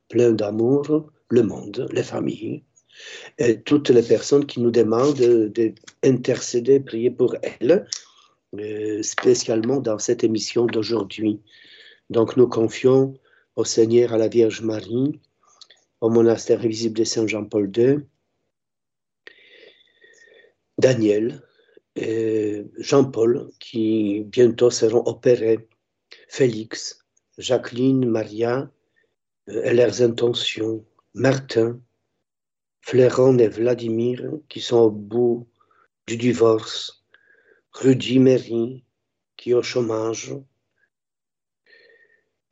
plein 0.09 0.33
d'amour 0.33 1.11
le 1.29 1.43
monde, 1.43 1.89
les 1.93 2.03
familles, 2.03 2.65
et 3.39 3.61
toutes 3.61 3.91
les 3.91 4.03
personnes 4.03 4.47
qui 4.47 4.61
nous 4.61 4.71
demandent 4.71 5.53
d'intercéder, 6.03 6.81
prier 6.81 7.11
pour 7.11 7.37
elles, 7.43 7.87
euh, 8.59 9.03
spécialement 9.03 9.81
dans 9.81 9.99
cette 9.99 10.25
émission 10.25 10.65
d'aujourd'hui. 10.65 11.41
Donc 12.09 12.37
nous 12.39 12.49
confions 12.49 13.15
au 13.57 13.65
Seigneur, 13.65 14.15
à 14.15 14.19
la 14.19 14.29
Vierge 14.29 14.63
Marie, 14.63 15.21
au 16.01 16.09
monastère 16.09 16.61
visible 16.61 16.99
de 16.99 17.05
Saint 17.05 17.27
Jean-Paul 17.27 17.71
II, 17.77 17.99
Daniel, 20.79 21.43
et 21.97 22.65
Jean-Paul, 22.79 23.51
qui 23.59 24.21
bientôt 24.21 24.71
seront 24.71 25.03
opérés, 25.07 25.69
Félix, 26.29 27.05
Jacqueline, 27.37 28.09
Maria, 28.09 28.71
euh, 29.49 29.65
et 29.65 29.75
leurs 29.75 30.03
intentions, 30.03 30.85
Martin, 31.15 31.81
Fléron 32.83 33.37
et 33.39 33.49
Vladimir, 33.49 34.31
qui 34.49 34.61
sont 34.61 34.79
au 34.79 34.91
bout 34.91 35.49
du 36.07 36.17
divorce, 36.17 37.05
Rudy 37.73 38.19
Mary, 38.19 38.85
qui 39.37 39.51
est 39.51 39.55
au 39.55 39.63
chômage. 39.63 40.35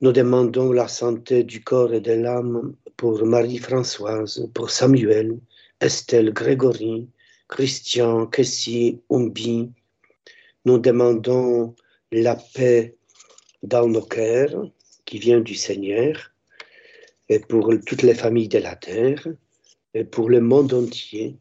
Nous 0.00 0.12
demandons 0.12 0.72
la 0.72 0.88
santé 0.88 1.44
du 1.44 1.62
corps 1.62 1.94
et 1.94 2.00
de 2.00 2.12
l'âme 2.12 2.74
pour 2.96 3.24
Marie-Françoise, 3.24 4.48
pour 4.52 4.70
Samuel, 4.70 5.38
Estelle, 5.80 6.32
Grégory, 6.32 7.08
Christian, 7.48 8.26
Kessie, 8.26 9.00
Umbi. 9.10 9.70
Nous 10.64 10.78
demandons 10.78 11.74
la 12.10 12.36
paix 12.36 12.96
dans 13.62 13.88
nos 13.88 14.02
cœurs 14.02 14.70
qui 15.04 15.18
vient 15.18 15.40
du 15.40 15.54
Seigneur 15.54 16.32
et 17.28 17.38
pour 17.38 17.72
toutes 17.86 18.02
les 18.02 18.14
familles 18.14 18.48
de 18.48 18.58
la 18.58 18.76
terre 18.76 19.26
et 19.94 20.04
pour 20.04 20.28
le 20.28 20.40
monde 20.40 20.72
entier. 20.74 21.36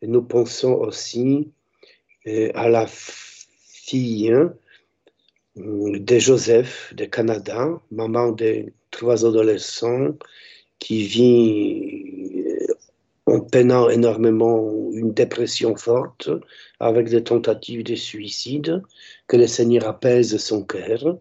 Et 0.00 0.06
nous 0.06 0.22
pensons 0.22 0.74
aussi 0.74 1.52
euh, 2.26 2.50
à 2.54 2.68
la 2.68 2.86
fille 2.86 4.32
hein, 4.32 4.54
de 5.56 6.18
Joseph 6.18 6.94
de 6.94 7.04
Canada, 7.04 7.80
maman 7.90 8.32
de 8.32 8.72
trois 8.90 9.26
adolescents 9.26 10.16
qui 10.78 11.06
vit 11.06 12.37
peinant 13.50 13.88
énormément 13.88 14.90
une 14.92 15.12
dépression 15.12 15.76
forte 15.76 16.30
avec 16.80 17.08
des 17.08 17.22
tentatives 17.22 17.84
de 17.84 17.94
suicide, 17.94 18.82
que 19.26 19.36
le 19.36 19.46
Seigneur 19.46 19.86
apaise 19.86 20.36
son 20.38 20.64
cœur. 20.64 21.18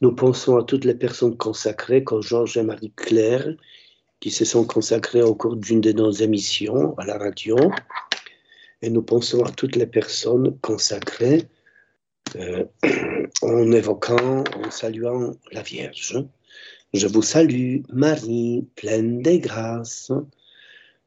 Nous 0.00 0.14
pensons 0.14 0.56
à 0.56 0.64
toutes 0.64 0.84
les 0.84 0.94
personnes 0.94 1.36
consacrées 1.36 2.04
comme 2.04 2.22
Georges 2.22 2.56
et 2.56 2.62
Marie-Claire 2.62 3.48
qui 4.20 4.30
se 4.30 4.44
sont 4.44 4.64
consacrés 4.64 5.22
au 5.22 5.34
cours 5.34 5.56
d'une 5.56 5.80
de 5.80 5.92
nos 5.92 6.10
émissions 6.10 6.96
à 6.98 7.04
la 7.04 7.18
radio. 7.18 7.56
Et 8.82 8.90
nous 8.90 9.02
pensons 9.02 9.44
à 9.44 9.50
toutes 9.50 9.76
les 9.76 9.86
personnes 9.86 10.56
consacrées 10.60 11.44
euh, 12.36 12.64
en 13.42 13.72
évoquant, 13.72 14.44
en 14.56 14.70
saluant 14.70 15.36
la 15.52 15.62
Vierge. 15.62 16.16
Je 16.94 17.06
vous 17.06 17.22
salue, 17.22 17.82
Marie, 17.92 18.66
pleine 18.74 19.20
de 19.22 19.36
grâce. 19.36 20.10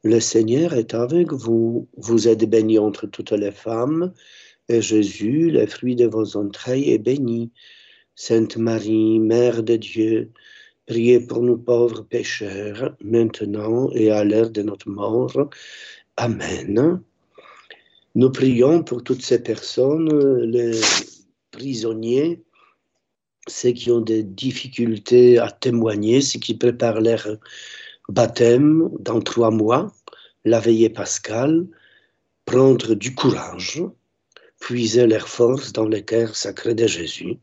Le 0.03 0.19
Seigneur 0.19 0.73
est 0.73 0.93
avec 0.93 1.31
vous. 1.31 1.87
Vous 1.97 2.27
êtes 2.27 2.49
bénie 2.49 2.79
entre 2.79 3.07
toutes 3.07 3.31
les 3.31 3.51
femmes, 3.51 4.13
et 4.67 4.81
Jésus, 4.81 5.51
le 5.51 5.65
fruit 5.67 5.95
de 5.95 6.07
vos 6.07 6.37
entrailles, 6.37 6.91
est 6.91 6.97
béni. 6.97 7.51
Sainte 8.15 8.57
Marie, 8.57 9.19
Mère 9.19 9.63
de 9.63 9.75
Dieu, 9.75 10.31
Priez 10.87 11.19
pour 11.19 11.41
nous 11.41 11.57
pauvres 11.57 12.01
pécheurs, 12.01 12.95
maintenant 13.01 13.89
et 13.93 14.11
à 14.11 14.23
l'heure 14.23 14.49
de 14.49 14.61
notre 14.63 14.89
mort. 14.89 15.49
Amen. 16.17 17.01
Nous 18.15 18.31
prions 18.31 18.83
pour 18.83 19.03
toutes 19.03 19.21
ces 19.21 19.41
personnes, 19.41 20.09
les 20.43 20.71
prisonniers 21.51 22.43
ceux 23.47 23.71
qui 23.71 23.91
ont 23.91 24.01
des 24.01 24.23
difficultés 24.23 25.39
à 25.39 25.49
témoigner, 25.49 26.21
ceux 26.21 26.39
qui 26.39 26.55
préparent 26.55 27.01
leur 27.01 27.27
baptême 28.09 28.89
dans 28.99 29.21
trois 29.21 29.51
mois, 29.51 29.93
la 30.45 30.59
veillée 30.59 30.89
pascale, 30.89 31.67
prendre 32.45 32.95
du 32.95 33.15
courage, 33.15 33.83
puiser 34.59 35.07
leur 35.07 35.27
force 35.27 35.71
dans 35.73 35.85
le 35.85 36.01
cœur 36.01 36.35
sacré 36.35 36.73
de 36.75 36.87
Jésus. 36.87 37.37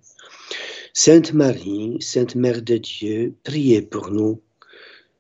Sainte 0.93 1.33
Marie, 1.33 1.97
Sainte 2.01 2.35
Mère 2.35 2.63
de 2.63 2.77
Dieu, 2.77 3.35
priez 3.45 3.83
pour 3.83 4.11
nous. 4.11 4.43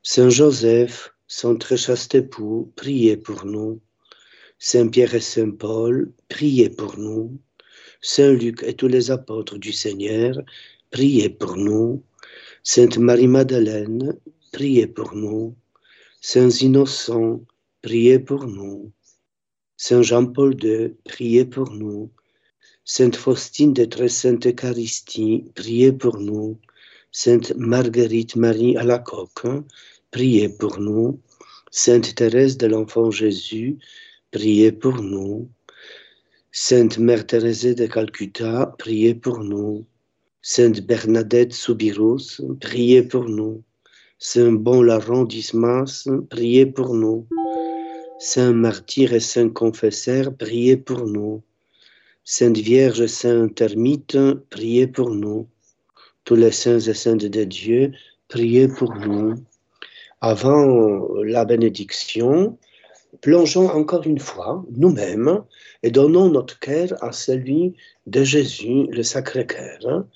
Saint 0.02 0.30
Joseph, 0.30 1.14
son 1.26 1.56
très 1.56 1.76
chaste 1.76 2.14
époux, 2.14 2.72
priez 2.74 3.16
pour 3.16 3.44
nous. 3.44 3.80
Saint 4.58 4.88
Pierre 4.88 5.14
et 5.14 5.20
Saint 5.20 5.50
Paul, 5.50 6.10
priez 6.28 6.70
pour 6.70 6.98
nous. 6.98 7.38
Saint 8.00 8.32
Luc 8.32 8.62
et 8.62 8.74
tous 8.74 8.88
les 8.88 9.10
apôtres 9.10 9.58
du 9.58 9.72
Seigneur, 9.72 10.34
priez 10.90 11.28
pour 11.28 11.56
nous. 11.56 12.02
Sainte 12.62 12.98
Marie-Madeleine, 12.98 14.16
priez 14.52 14.86
pour 14.86 15.14
nous. 15.14 15.54
Saints 16.20 16.50
innocents, 16.50 17.40
priez 17.82 18.18
pour 18.18 18.46
nous. 18.46 18.92
Saint 19.76 20.02
Jean-Paul 20.02 20.56
II, 20.62 20.94
priez 21.04 21.44
pour 21.44 21.70
nous. 21.70 22.10
Sainte 22.84 23.16
Faustine 23.16 23.72
de 23.72 23.84
Très 23.84 24.08
Sainte 24.08 24.46
Eucharistie, 24.46 25.44
priez 25.54 25.92
pour 25.92 26.18
nous. 26.18 26.58
Sainte 27.12 27.54
Marguerite 27.56 28.34
Marie 28.36 28.76
à 28.76 28.82
la 28.82 28.98
coque, 28.98 29.46
priez 30.10 30.48
pour 30.48 30.80
nous. 30.80 31.20
Sainte 31.70 32.14
Thérèse 32.14 32.56
de 32.56 32.66
l'Enfant 32.66 33.10
Jésus, 33.10 33.78
priez 34.30 34.72
pour 34.72 35.02
nous. 35.02 35.48
Sainte 36.50 36.98
Mère 36.98 37.26
Thérèse 37.26 37.74
de 37.76 37.86
Calcutta, 37.86 38.74
priez 38.78 39.14
pour 39.14 39.44
nous. 39.44 39.86
Sainte 40.42 40.80
Bernadette 40.80 41.52
Soubirous, 41.52 42.40
priez 42.60 43.02
pour 43.02 43.28
nous. 43.28 43.62
Saint 44.20 44.50
Bon 44.50 44.82
Larron 44.82 45.22
d'Ismas, 45.22 46.08
priez 46.28 46.66
pour 46.66 46.92
nous. 46.92 47.28
Saint 48.18 48.52
Martyr 48.52 49.12
et 49.12 49.20
Saint 49.20 49.48
Confesseur, 49.48 50.34
priez 50.36 50.76
pour 50.76 51.06
nous. 51.06 51.40
Sainte 52.24 52.58
Vierge 52.58 53.00
et 53.00 53.06
Saint 53.06 53.48
Ermite, 53.60 54.18
priez 54.50 54.88
pour 54.88 55.10
nous. 55.10 55.46
Tous 56.24 56.34
les 56.34 56.50
saints 56.50 56.80
et 56.80 56.94
saintes 56.94 57.26
de 57.26 57.44
Dieu, 57.44 57.92
priez 58.26 58.66
pour 58.66 58.92
nous. 58.96 59.36
Avant 60.20 61.06
la 61.22 61.44
bénédiction, 61.44 62.58
plongeons 63.20 63.68
encore 63.68 64.04
une 64.04 64.18
fois 64.18 64.64
nous-mêmes 64.72 65.44
et 65.84 65.92
donnons 65.92 66.28
notre 66.28 66.58
cœur 66.58 66.88
à 67.04 67.12
celui 67.12 67.76
de 68.08 68.24
Jésus, 68.24 68.88
le 68.90 69.04
Sacré-Cœur, 69.04 70.06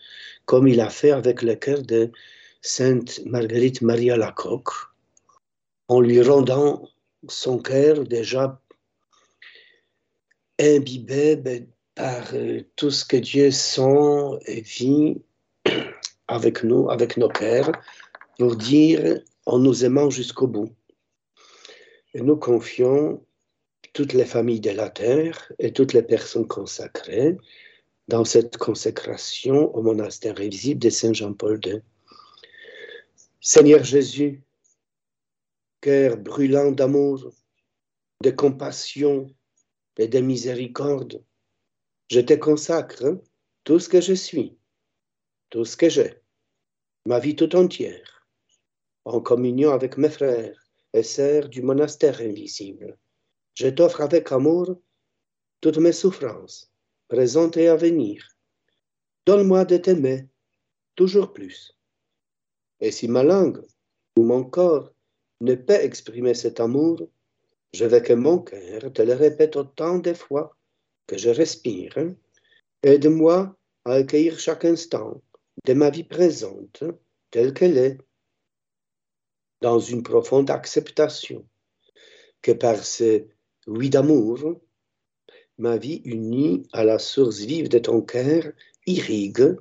comme 0.44 0.66
il 0.66 0.80
a 0.80 0.90
fait 0.90 1.12
avec 1.12 1.42
le 1.42 1.54
cœur 1.54 1.82
de 1.82 2.10
Sainte 2.64 3.20
Marguerite 3.26 3.82
Maria 3.82 4.16
Lacoque, 4.16 4.70
en 5.88 6.00
lui 6.00 6.22
rendant 6.22 6.88
son 7.28 7.58
cœur 7.58 8.04
déjà 8.04 8.60
imbibé 10.60 11.66
par 11.96 12.34
euh, 12.34 12.60
tout 12.76 12.90
ce 12.90 13.04
que 13.04 13.16
Dieu 13.16 13.50
sent 13.50 14.38
et 14.46 14.60
vit 14.60 15.20
avec 16.28 16.62
nous, 16.62 16.88
avec 16.88 17.16
nos 17.16 17.28
cœurs, 17.28 17.72
pour 18.38 18.54
dire 18.54 19.20
en 19.44 19.58
nous 19.58 19.84
aimant 19.84 20.08
jusqu'au 20.08 20.46
bout. 20.46 20.72
Et 22.14 22.20
nous 22.20 22.36
confions 22.36 23.24
toutes 23.92 24.12
les 24.12 24.24
familles 24.24 24.60
de 24.60 24.70
la 24.70 24.88
terre 24.88 25.52
et 25.58 25.72
toutes 25.72 25.92
les 25.92 26.02
personnes 26.02 26.46
consacrées 26.46 27.36
dans 28.06 28.24
cette 28.24 28.56
consécration 28.56 29.74
au 29.74 29.82
monastère 29.82 30.38
invisible 30.40 30.80
de 30.80 30.90
Saint 30.90 31.12
Jean-Paul 31.12 31.60
II. 31.64 31.82
Seigneur 33.44 33.82
Jésus, 33.82 34.40
cœur 35.80 36.16
brûlant 36.16 36.70
d'amour, 36.70 37.32
de 38.22 38.30
compassion 38.30 39.34
et 39.98 40.06
de 40.06 40.20
miséricorde, 40.20 41.24
je 42.08 42.20
te 42.20 42.34
consacre 42.34 43.20
tout 43.64 43.80
ce 43.80 43.88
que 43.88 44.00
je 44.00 44.12
suis, 44.12 44.56
tout 45.50 45.64
ce 45.64 45.76
que 45.76 45.88
j'ai, 45.88 46.22
ma 47.04 47.18
vie 47.18 47.34
tout 47.34 47.56
entière, 47.56 48.28
en 49.04 49.20
communion 49.20 49.72
avec 49.72 49.96
mes 49.96 50.08
frères 50.08 50.64
et 50.92 51.02
sœurs 51.02 51.48
du 51.48 51.62
monastère 51.62 52.20
invisible. 52.20 52.96
Je 53.54 53.66
t'offre 53.66 54.02
avec 54.02 54.30
amour 54.30 54.80
toutes 55.60 55.78
mes 55.78 55.90
souffrances, 55.90 56.72
présentes 57.08 57.56
et 57.56 57.66
à 57.66 57.74
venir. 57.74 58.24
Donne-moi 59.26 59.64
de 59.64 59.78
t'aimer 59.78 60.28
toujours 60.94 61.32
plus. 61.32 61.76
Et 62.82 62.90
si 62.90 63.06
ma 63.06 63.22
langue 63.22 63.62
ou 64.16 64.24
mon 64.24 64.42
corps 64.42 64.92
ne 65.40 65.54
peut 65.54 65.80
exprimer 65.80 66.34
cet 66.34 66.58
amour, 66.58 67.08
je 67.72 67.84
veux 67.84 68.00
que 68.00 68.12
mon 68.12 68.38
cœur 68.38 68.92
te 68.92 69.02
le 69.02 69.14
répète 69.14 69.54
autant 69.54 69.98
de 69.98 70.12
fois 70.12 70.56
que 71.06 71.16
je 71.16 71.30
respire. 71.30 71.94
Aide-moi 72.82 73.56
à 73.84 73.92
accueillir 73.92 74.38
chaque 74.40 74.64
instant 74.64 75.22
de 75.64 75.74
ma 75.74 75.90
vie 75.90 76.02
présente 76.02 76.82
telle 77.30 77.54
qu'elle 77.54 77.78
est 77.78 77.98
dans 79.60 79.78
une 79.78 80.02
profonde 80.02 80.50
acceptation 80.50 81.46
que 82.42 82.50
par 82.50 82.84
ce 82.84 83.24
oui 83.68 83.90
d'amour, 83.90 84.60
ma 85.56 85.76
vie 85.76 86.02
unie 86.04 86.66
à 86.72 86.82
la 86.82 86.98
source 86.98 87.38
vive 87.38 87.68
de 87.68 87.78
ton 87.78 88.02
cœur 88.02 88.50
irrigue 88.86 89.56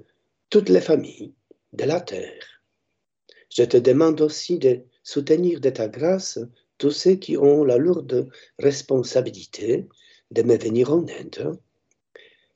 toutes 0.49 0.69
les 0.69 0.81
familles 0.81 1.35
de 1.73 1.83
la 1.83 2.01
terre. 2.01 2.50
Je 3.51 3.63
te 3.63 3.77
demande 3.77 4.21
aussi 4.21 4.57
de 4.57 4.81
soutenir 5.03 5.59
de 5.59 5.69
ta 5.69 5.87
grâce 5.87 6.39
tous 6.77 6.91
ceux 6.91 7.15
qui 7.15 7.37
ont 7.37 7.63
la 7.63 7.77
lourde 7.77 8.29
responsabilité 8.57 9.87
de 10.31 10.41
me 10.41 10.57
venir 10.57 10.91
en 10.91 11.05
aide. 11.07 11.51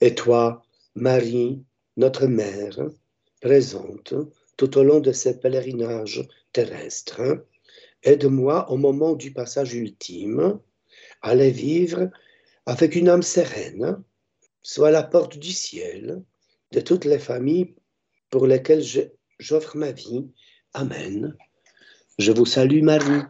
Et 0.02 0.16
toi, 0.16 0.64
Marie, 0.96 1.62
notre 1.98 2.28
mère, 2.28 2.90
présente 3.42 4.14
tout 4.58 4.78
au 4.78 4.84
long 4.84 5.02
de 5.02 5.12
ce 5.12 5.30
pèlerinage 5.30 6.28
terrestre, 6.54 7.46
aide-moi 8.04 8.72
au 8.72 8.78
moment 8.78 9.14
du 9.14 9.34
passage 9.34 9.74
ultime 9.74 10.60
à 11.22 11.36
les 11.36 11.52
vivre 11.52 12.10
avec 12.66 12.96
une 12.96 13.10
âme 13.10 13.24
sereine, 13.24 14.02
soit 14.64 14.92
la 14.92 15.04
porte 15.04 15.38
du 15.38 15.52
ciel 15.52 16.24
de 16.72 16.80
toutes 16.80 17.06
les 17.06 17.20
familles 17.20 17.76
pour 18.30 18.48
lesquelles 18.48 18.84
j'offre 19.40 19.78
ma 19.78 19.92
vie. 19.92 20.26
Amen. 20.78 21.34
Je 22.20 22.34
vous 22.34 22.46
salue 22.46 22.84
Marie, 22.84 23.22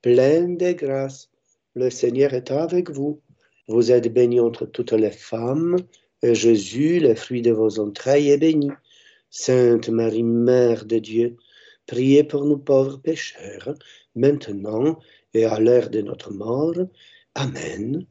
pleine 0.00 0.56
de 0.56 0.72
grâce. 0.72 1.28
Le 1.74 1.90
Seigneur 1.90 2.32
est 2.32 2.50
avec 2.50 2.90
vous. 2.90 3.20
Vous 3.68 3.92
êtes 3.92 4.10
bénie 4.10 4.40
entre 4.40 4.64
toutes 4.64 4.92
les 4.92 5.10
femmes, 5.10 5.76
et 6.22 6.34
Jésus, 6.34 6.98
le 7.00 7.14
fruit 7.14 7.42
de 7.42 7.52
vos 7.52 7.80
entrailles, 7.80 8.30
est 8.30 8.38
béni. 8.38 8.70
Sainte 9.28 9.90
Marie, 9.90 10.22
Mère 10.22 10.86
de 10.86 10.98
Dieu, 10.98 11.36
priez 11.86 12.24
pour 12.24 12.46
nous 12.46 12.56
pauvres 12.56 12.96
pécheurs, 12.96 13.74
maintenant 14.14 14.98
et 15.34 15.44
à 15.44 15.60
l'heure 15.60 15.90
de 15.90 16.00
notre 16.00 16.32
mort. 16.32 16.78
Amen. 17.34 18.06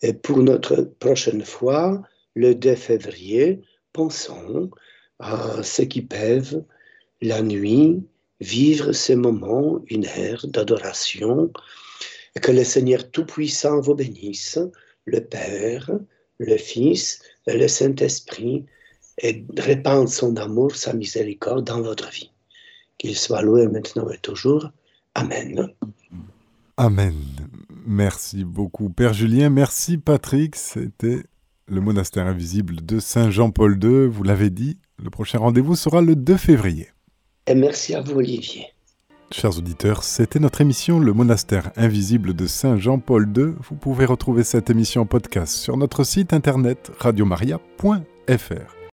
Et 0.00 0.14
pour 0.14 0.38
notre 0.38 0.84
prochaine 1.00 1.44
fois, 1.44 2.02
le 2.34 2.54
2 2.54 2.76
février, 2.76 3.60
pensons 3.92 4.70
à 5.18 5.62
ceux 5.62 5.84
qui 5.84 6.00
peuvent, 6.00 6.64
la 7.20 7.42
nuit, 7.42 8.02
vivre 8.40 8.92
ces 8.92 9.16
moments, 9.16 9.80
une 9.88 10.04
ère 10.04 10.46
d'adoration, 10.46 11.52
que 12.40 12.52
le 12.52 12.64
Seigneur 12.64 13.10
Tout-Puissant 13.10 13.80
vous 13.80 13.94
bénisse, 13.94 14.58
le 15.04 15.20
Père, 15.20 15.90
le 16.38 16.56
Fils 16.56 17.20
le 17.46 17.68
Saint-Esprit, 17.68 18.64
et 19.18 19.44
répandre 19.58 20.08
son 20.08 20.36
amour, 20.36 20.74
sa 20.74 20.92
miséricorde 20.92 21.66
dans 21.66 21.82
votre 21.82 22.10
vie. 22.10 22.30
Qu'il 22.98 23.16
soit 23.16 23.42
loué 23.42 23.68
maintenant 23.68 24.08
et 24.10 24.18
toujours. 24.18 24.70
Amen. 25.14 25.68
Amen. 26.76 27.14
Merci 27.86 28.44
beaucoup, 28.44 28.88
Père 28.88 29.12
Julien. 29.12 29.50
Merci, 29.50 29.98
Patrick. 29.98 30.56
C'était 30.56 31.22
le 31.66 31.80
monastère 31.80 32.26
invisible 32.26 32.84
de 32.84 32.98
Saint 32.98 33.30
Jean-Paul 33.30 33.78
II. 33.82 34.08
Vous 34.08 34.24
l'avez 34.24 34.50
dit, 34.50 34.78
le 35.02 35.10
prochain 35.10 35.38
rendez-vous 35.38 35.76
sera 35.76 36.00
le 36.00 36.16
2 36.16 36.36
février. 36.36 36.88
Et 37.46 37.54
merci 37.54 37.94
à 37.94 38.00
vous, 38.00 38.16
Olivier. 38.16 38.66
Chers 39.30 39.58
auditeurs, 39.58 40.04
c'était 40.04 40.38
notre 40.38 40.60
émission 40.60 40.98
Le 40.98 41.12
monastère 41.12 41.72
invisible 41.76 42.34
de 42.34 42.46
Saint 42.46 42.78
Jean-Paul 42.78 43.30
II. 43.36 43.54
Vous 43.68 43.74
pouvez 43.74 44.04
retrouver 44.04 44.44
cette 44.44 44.70
émission 44.70 45.02
en 45.02 45.06
podcast 45.06 45.54
sur 45.54 45.76
notre 45.76 46.04
site 46.04 46.32
internet 46.32 46.92
radiomaria.fr. 46.98 48.74